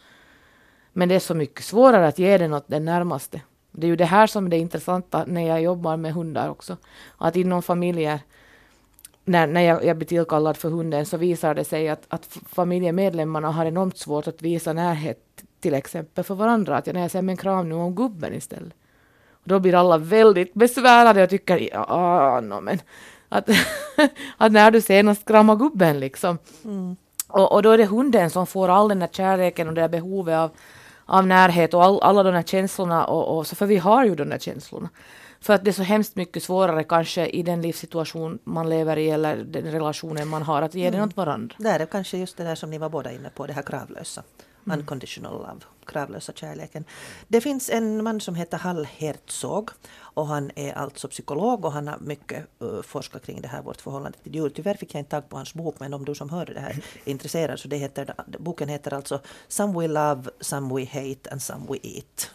[0.94, 3.42] Men det är så mycket svårare att ge den åt den närmaste.
[3.72, 6.78] Det är ju det här som är det intressanta när jag jobbar med hundar också.
[7.18, 8.20] Att inom familjer
[9.26, 13.52] när, när jag, jag blir tillkallad för hunden så visar det sig att, att familjemedlemmarna
[13.52, 16.78] har enormt svårt att visa närhet till exempel för varandra.
[16.78, 18.74] Att jag, när jag säger men kram nu om gubben istället.
[19.44, 22.80] Och då blir alla väldigt besvärade och tycker ja, no, men
[23.30, 23.50] att,
[24.38, 26.38] att när du senast kramade gubben liksom.
[26.66, 26.96] Mm.
[27.28, 29.90] Och, och då är det hunden som får all den där kärleken och det där
[29.90, 30.52] behovet av,
[31.06, 33.06] av närhet och all, alla de där känslorna.
[33.06, 34.90] Och, och, så för vi har ju de där känslorna.
[35.42, 39.10] För att det är så hemskt mycket svårare kanske i den livssituation man lever i
[39.10, 41.00] eller den relationen man har att ge mm.
[41.00, 41.56] den åt varandra.
[41.60, 44.24] Det är kanske just det där som ni var båda inne på, det här kravlösa.
[44.66, 44.80] Mm.
[44.80, 46.86] Unconditional love, kravlösa kärleken.
[47.28, 51.88] Det finns en man som heter Hall Herzog och han är alltså psykolog och han
[51.88, 54.50] har mycket uh, forskat kring det här, vårt förhållande till djur.
[54.50, 56.84] Tyvärr fick jag inte tag på hans bok, men om du som hörde det här
[57.06, 61.42] är intresserad så det heter, boken heter alltså Some we love, some we hate and
[61.42, 62.32] some we eat.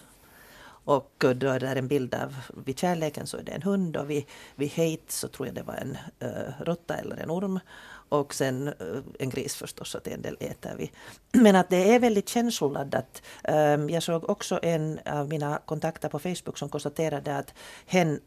[0.89, 3.97] Och eh, då är det en bild av, vid kärleken så är det en hund
[3.97, 4.25] och vid,
[4.55, 7.61] vid hate så tror jag det var en uh, råtta eller en orm.
[8.09, 8.75] Och sen eh,
[9.19, 10.93] en gris förstås, att en del äter vi.
[11.33, 13.23] Men att det är väldigt känsloladdat.
[13.45, 17.55] Ehm, jag såg också en av mina kontakter på Facebook som konstaterade att
[17.87, 18.21] hen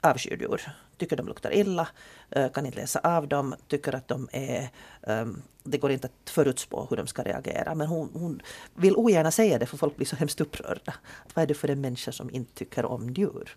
[0.00, 1.88] avskyr djur, tycker de luktar illa,
[2.30, 4.68] eh, kan inte läsa av dem, tycker att de är...
[5.02, 7.74] Ehm, det går inte att förutspå hur de ska reagera.
[7.74, 8.42] Men hon, hon,
[8.74, 10.94] vill ogärna säga det för folk blir så hemskt upprörda.
[11.34, 13.56] Vad är det för en människa som inte tycker om djur?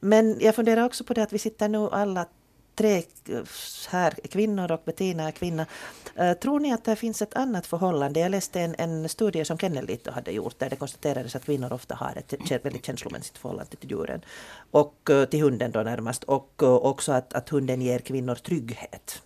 [0.00, 2.26] Men jag funderar också på det att vi sitter nu alla
[2.74, 2.96] tre
[3.28, 3.42] eh,
[3.88, 5.66] här kvinnor och Bettina är kvinna.
[6.14, 8.20] Eh, tror ni att det finns ett annat förhållande?
[8.20, 11.94] Jag läste en, en studie som Kennelito hade gjort där det konstaterades att kvinnor ofta
[11.94, 14.24] har ett väldigt känslomässigt förhållande till djuren.
[14.70, 16.24] Och eh, till hunden då närmast.
[16.24, 19.22] Och också att, att hunden ger kvinnor trygghet.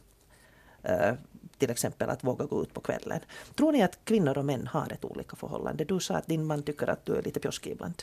[1.58, 3.20] till exempel att våga gå ut på kvällen.
[3.56, 5.84] Tror ni att kvinnor och män har ett olika förhållande?
[5.84, 8.02] Du sa att din man tycker att du är lite pjoskig ibland.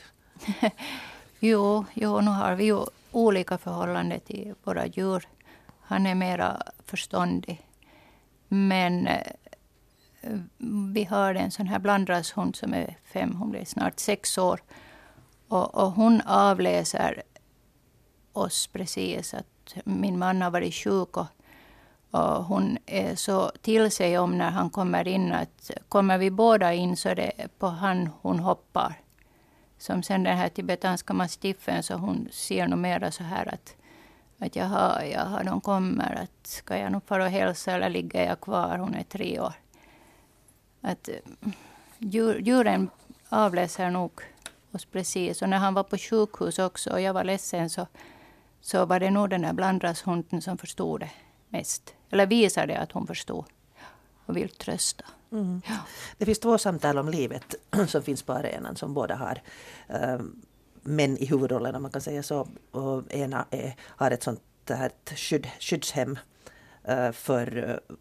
[1.40, 2.78] jo, jo, nu har vi ju
[3.16, 5.26] olika förhållanden till våra djur.
[5.86, 7.66] Han är mera förståndig.
[8.48, 9.32] Men eh,
[10.94, 14.60] vi har en sån här blandrashund som är fem, hon blir snart sex år.
[15.48, 17.22] Och, och hon avläser
[18.32, 19.34] oss precis.
[19.34, 21.26] att Min man har varit sjuk och,
[22.10, 26.74] och hon är så till sig om när han kommer in att kommer vi båda
[26.74, 29.00] in så är det på han hon hoppar.
[29.78, 33.76] Som sen den här tibetanska mastiffen så hon ser nog mera så här att
[34.38, 36.14] att jaha, jaha, de kommer.
[36.22, 38.78] Att ska jag nog fara och hälsa eller ligger jag kvar?
[38.78, 39.54] Hon är tre år.
[40.80, 41.08] Att
[41.98, 42.90] djur, djuren
[43.28, 44.10] avläser nog
[44.72, 45.42] oss precis.
[45.42, 47.86] Och när han var på sjukhus också och jag var ledsen så,
[48.60, 51.10] så var det nog den där blandrashunden som förstod det
[51.48, 51.94] mest.
[52.10, 53.44] Eller visade att hon förstod
[54.26, 55.04] och vill trösta.
[55.32, 55.62] Mm.
[55.66, 55.76] Ja.
[56.18, 57.54] Det finns två samtal om livet
[57.86, 59.42] som finns på arenan som båda har
[59.90, 60.20] uh,
[60.86, 62.48] män i huvudrollen om man kan säga så.
[62.70, 66.18] Och ena är, har ett sånt här skydd, skyddshem
[66.88, 67.96] uh, för uh,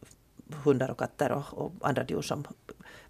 [0.64, 2.44] hundar och katter och, och, andra djur som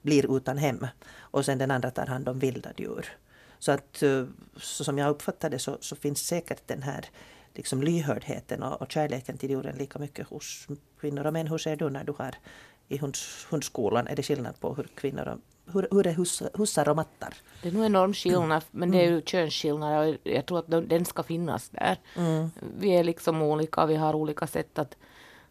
[0.01, 0.87] blir utan hem.
[1.17, 3.17] Och sen den andra tar hand om vilda djur.
[3.59, 4.25] Så att eh,
[4.57, 7.05] så som jag uppfattar det så, så finns säkert den här
[7.53, 10.67] liksom lyhördheten och, och kärleken till djuren lika mycket hos
[10.99, 11.47] kvinnor och män.
[11.47, 12.35] Hur ser du när du har
[12.87, 14.07] i hunds, hundskolan?
[14.07, 15.39] Är det skillnad på hur kvinnor och
[15.73, 17.33] hur, hur är hus, hussar och mattar?
[17.61, 21.05] Det är nog enorm skillnad, men det är ju könsskillnad och jag tror att den
[21.05, 21.97] ska finnas där.
[22.15, 22.49] Mm.
[22.77, 24.95] Vi är liksom olika, vi har olika sätt att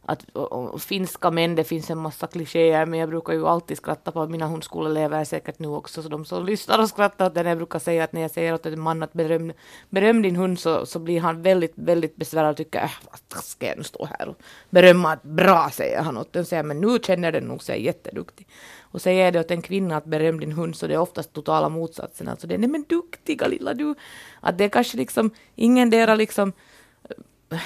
[0.06, 3.76] att och, och, finska män, det finns en massa klichéer, men jag brukar ju alltid
[3.76, 7.46] skratta på mina hundskoleelever säkert nu också, så de som lyssnar och skrattar åt den,
[7.46, 9.52] jag brukar säga att när jag säger åt en man att beröm,
[9.90, 12.90] beröm din hund så, så blir han väldigt, väldigt besvärad och tycker, äh,
[13.34, 14.36] vad ska jag nu stå här och
[14.70, 18.48] berömma, bra säger han åt den, säger men nu känner den nog sig jätteduktig.
[18.94, 21.68] Och säger det åt en kvinna att beröm din hund så det är oftast totala
[21.68, 23.94] motsatsen, alltså det är nej men duktiga lilla du,
[24.40, 26.52] att det är kanske liksom ingen dera liksom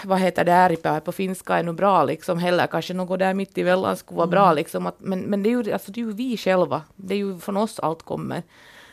[0.04, 3.58] vad heter det, ääripää på finska är nog bra liksom heller, kanske något där mitt
[3.58, 4.56] emellan skulle vara bra mm.
[4.56, 7.18] liksom, att, men, men det är, ju, alltså, det är ju vi själva, det är
[7.18, 8.42] ju från oss allt kommer.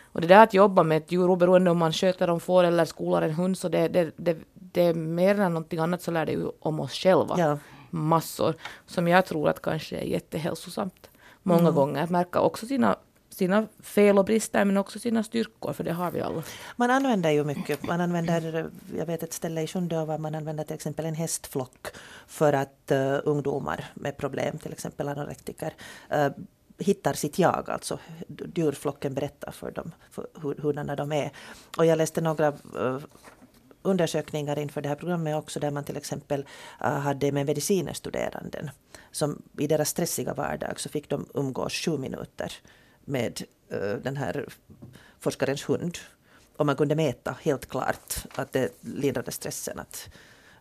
[0.03, 2.85] Och det där att jobba med ett djur, oberoende om man sköter om får eller
[2.85, 6.25] skolar en hund, så det, det, det, det är mer än någonting annat så lär
[6.25, 7.35] det ju om oss själva.
[7.37, 7.57] Ja.
[7.89, 8.55] Massor,
[8.85, 11.09] som jag tror att kanske är jättehälsosamt
[11.45, 11.75] många mm.
[11.75, 12.03] gånger.
[12.03, 12.95] Att märka också sina
[13.29, 16.43] sina fel och brister men också sina styrkor, för det har vi alla.
[16.75, 17.83] Man använder ju mycket.
[17.83, 21.87] Man använder, jag vet ett ställe i Sjundeåva, man använder till exempel en hästflock
[22.27, 25.73] för att uh, ungdomar med problem, till exempel anorektiker,
[26.13, 26.27] uh,
[26.77, 27.99] hittar sitt jag, alltså
[28.55, 31.31] djurflocken berättar för dem för hur, hurdana de är.
[31.77, 32.99] Och jag läste några uh,
[33.85, 36.45] undersökningar inför det här programmet också där man till exempel
[36.81, 38.69] eh, hade med medicinstuderanden
[39.11, 42.53] som i deras stressiga vardag så fick de umgås sju minuter
[43.05, 44.45] med eh, den här
[45.19, 45.97] forskarens hund.
[46.57, 49.79] Och man kunde mäta helt klart att det lindrade stressen.
[49.79, 50.09] Att,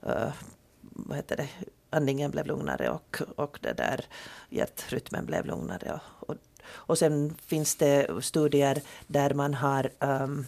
[0.03, 0.33] eh,
[0.81, 1.49] vad heter det,
[1.91, 4.05] andningen blev lugnare och, och det där
[4.51, 5.93] hjärtrytmen blev lugnare.
[5.93, 10.47] Och, och, och sen finns det studier där man har um,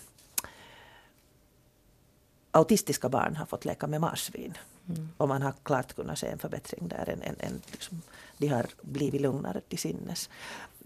[2.57, 4.55] autistiska barn har fått leka med marsvin.
[4.89, 5.09] Mm.
[5.17, 7.09] Och man har klart kunnat se en förbättring där.
[7.09, 8.03] En, en, en, liksom,
[8.39, 10.31] de har blivit lugnare till sinnes.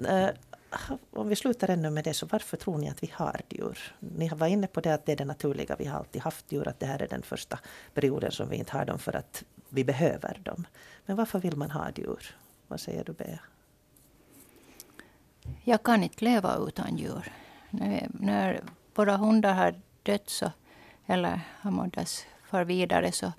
[0.00, 0.28] Uh,
[1.10, 3.94] om vi slutar ännu med det, så varför tror ni att vi har djur?
[3.98, 6.68] Ni var inne på det att det är det naturliga, vi har alltid haft djur,
[6.68, 7.58] att det här är den första
[7.94, 10.66] perioden som vi inte har dem för att vi behöver dem.
[11.06, 12.36] Men varför vill man ha djur?
[12.68, 13.40] Vad säger du Bea?
[15.64, 17.32] Jag kan inte leva utan djur.
[17.70, 18.60] När, när
[18.94, 20.52] våra hundar har dött så,
[21.10, 23.32] eller har mådats för vidare så,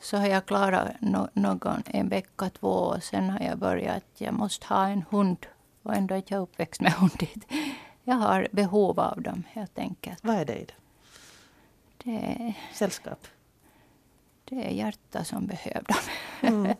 [0.00, 4.20] så har jag klarat no, någon, en vecka, två och sen har jag börjat att
[4.20, 5.46] jag måste ha en hund
[5.82, 7.44] och ändå är jag uppväxt med hundit.
[8.04, 10.18] Jag har behov av dem helt enkelt.
[10.22, 10.74] Vad är det i det?
[12.04, 13.26] Det är, Sällskap?
[14.44, 15.86] Det är hjärta som behöver
[16.40, 16.54] dem.
[16.54, 16.76] Mm.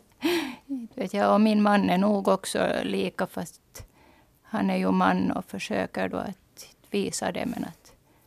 [0.95, 3.85] vet jag, och min man är nog också lika fast
[4.41, 7.84] han är ju man och försöker då att visa det men att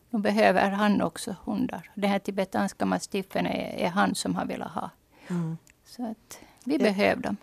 [0.09, 1.91] nu behöver han också hundar.
[1.95, 4.89] Den här tibetanska mastiffen är, är han som har velat ha.
[5.27, 5.57] Mm.
[5.85, 6.79] Så att vi ja.
[6.79, 7.37] behöver dem.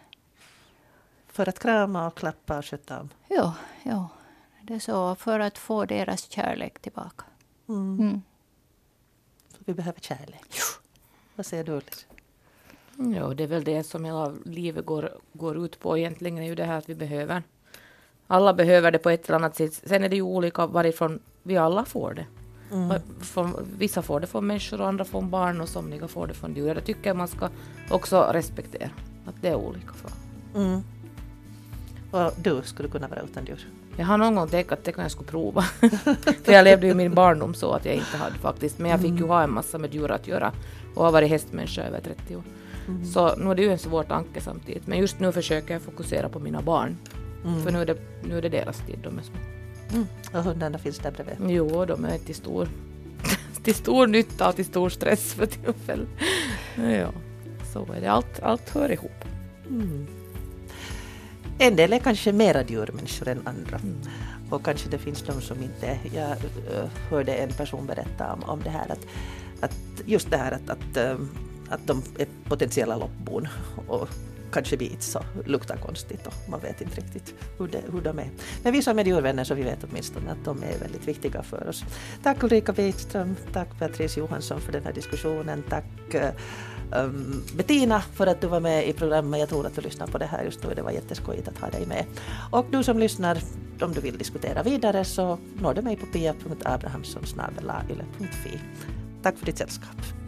[1.27, 3.09] För att krama och klappa och sköta om?
[3.29, 4.09] Ja, ja.
[4.63, 5.15] Det är så.
[5.15, 7.25] För att få deras kärlek tillbaka.
[7.69, 8.01] Mm.
[8.01, 8.23] Mm.
[9.59, 10.57] vi behöver kärlek.
[11.35, 12.07] Vad säger du Ullis?
[12.97, 16.55] Ja, det är väl det som hela livet går, går ut på egentligen, är ju
[16.55, 17.43] det här att vi behöver.
[18.27, 19.75] Alla behöver det på ett eller annat sätt.
[19.75, 22.27] Sen är det ju olika varifrån vi alla får det.
[22.73, 23.01] Mm.
[23.21, 26.55] Från, vissa får det från människor och andra från barn och somliga får det från
[26.55, 26.75] djur.
[26.75, 27.49] Jag tycker man ska
[27.91, 28.91] också respektera
[29.27, 29.93] att det är olika.
[29.93, 30.11] För.
[30.61, 30.81] Mm.
[32.11, 33.69] Och du skulle kunna vara utan djur?
[33.97, 35.63] Jag har någon gång tänkt att det kan jag skulle prova.
[36.45, 38.79] För jag levde ju min barndom så att jag inte hade faktiskt.
[38.79, 40.53] Men jag fick ju ha en massa med djur att göra
[40.95, 42.43] och har varit hästmänniska över 30 år.
[42.89, 43.07] Mm.
[43.07, 44.87] Så nu är det ju en svår tanke samtidigt.
[44.87, 46.97] Men just nu försöker jag fokusera på mina barn.
[47.45, 47.63] Mm.
[47.63, 49.39] För nu är, det, nu är det deras tid, de är små.
[49.93, 50.07] Mm.
[50.33, 51.37] Och hundarna finns där bredvid?
[51.51, 52.69] Jo, de är till stor,
[53.63, 56.09] till stor nytta och till stor stress för tillfället.
[56.77, 57.13] Ja,
[57.73, 58.07] så är det.
[58.07, 59.25] Allt, allt hör ihop.
[59.71, 60.07] Mm.
[61.59, 63.79] En del är kanske mera djurmänniskor än andra.
[63.79, 64.01] Mm.
[64.51, 65.99] Och kanske det finns de som inte...
[66.15, 69.07] Jag uh, hörde en person berätta om, om det här att,
[69.61, 71.27] att just det här att, att, uh,
[71.69, 73.49] att de är potentiella loppbon
[73.89, 74.09] och
[74.57, 78.31] kanske bits och luktar konstigt och man vet inte riktigt hur, det, hur de är.
[78.63, 81.69] Men vi som är djurvänner så vi vet åtminstone att de är väldigt viktiga för
[81.69, 81.85] oss.
[82.23, 86.31] Tack Ulrika Bitström, tack Beatrice Johansson för den här diskussionen, tack eh,
[86.93, 89.41] um, Bettina för att du var med i programmet.
[89.41, 90.75] Jag tror att du lyssnar på det här just nu.
[90.75, 92.05] Det var jätteskojigt att ha dig med.
[92.51, 93.39] Och du som lyssnar,
[93.81, 98.61] om du vill diskutera vidare så når du mig på pia.abrahamssonsnabelayle.fi.
[99.23, 100.26] Tack för ditt sällskap.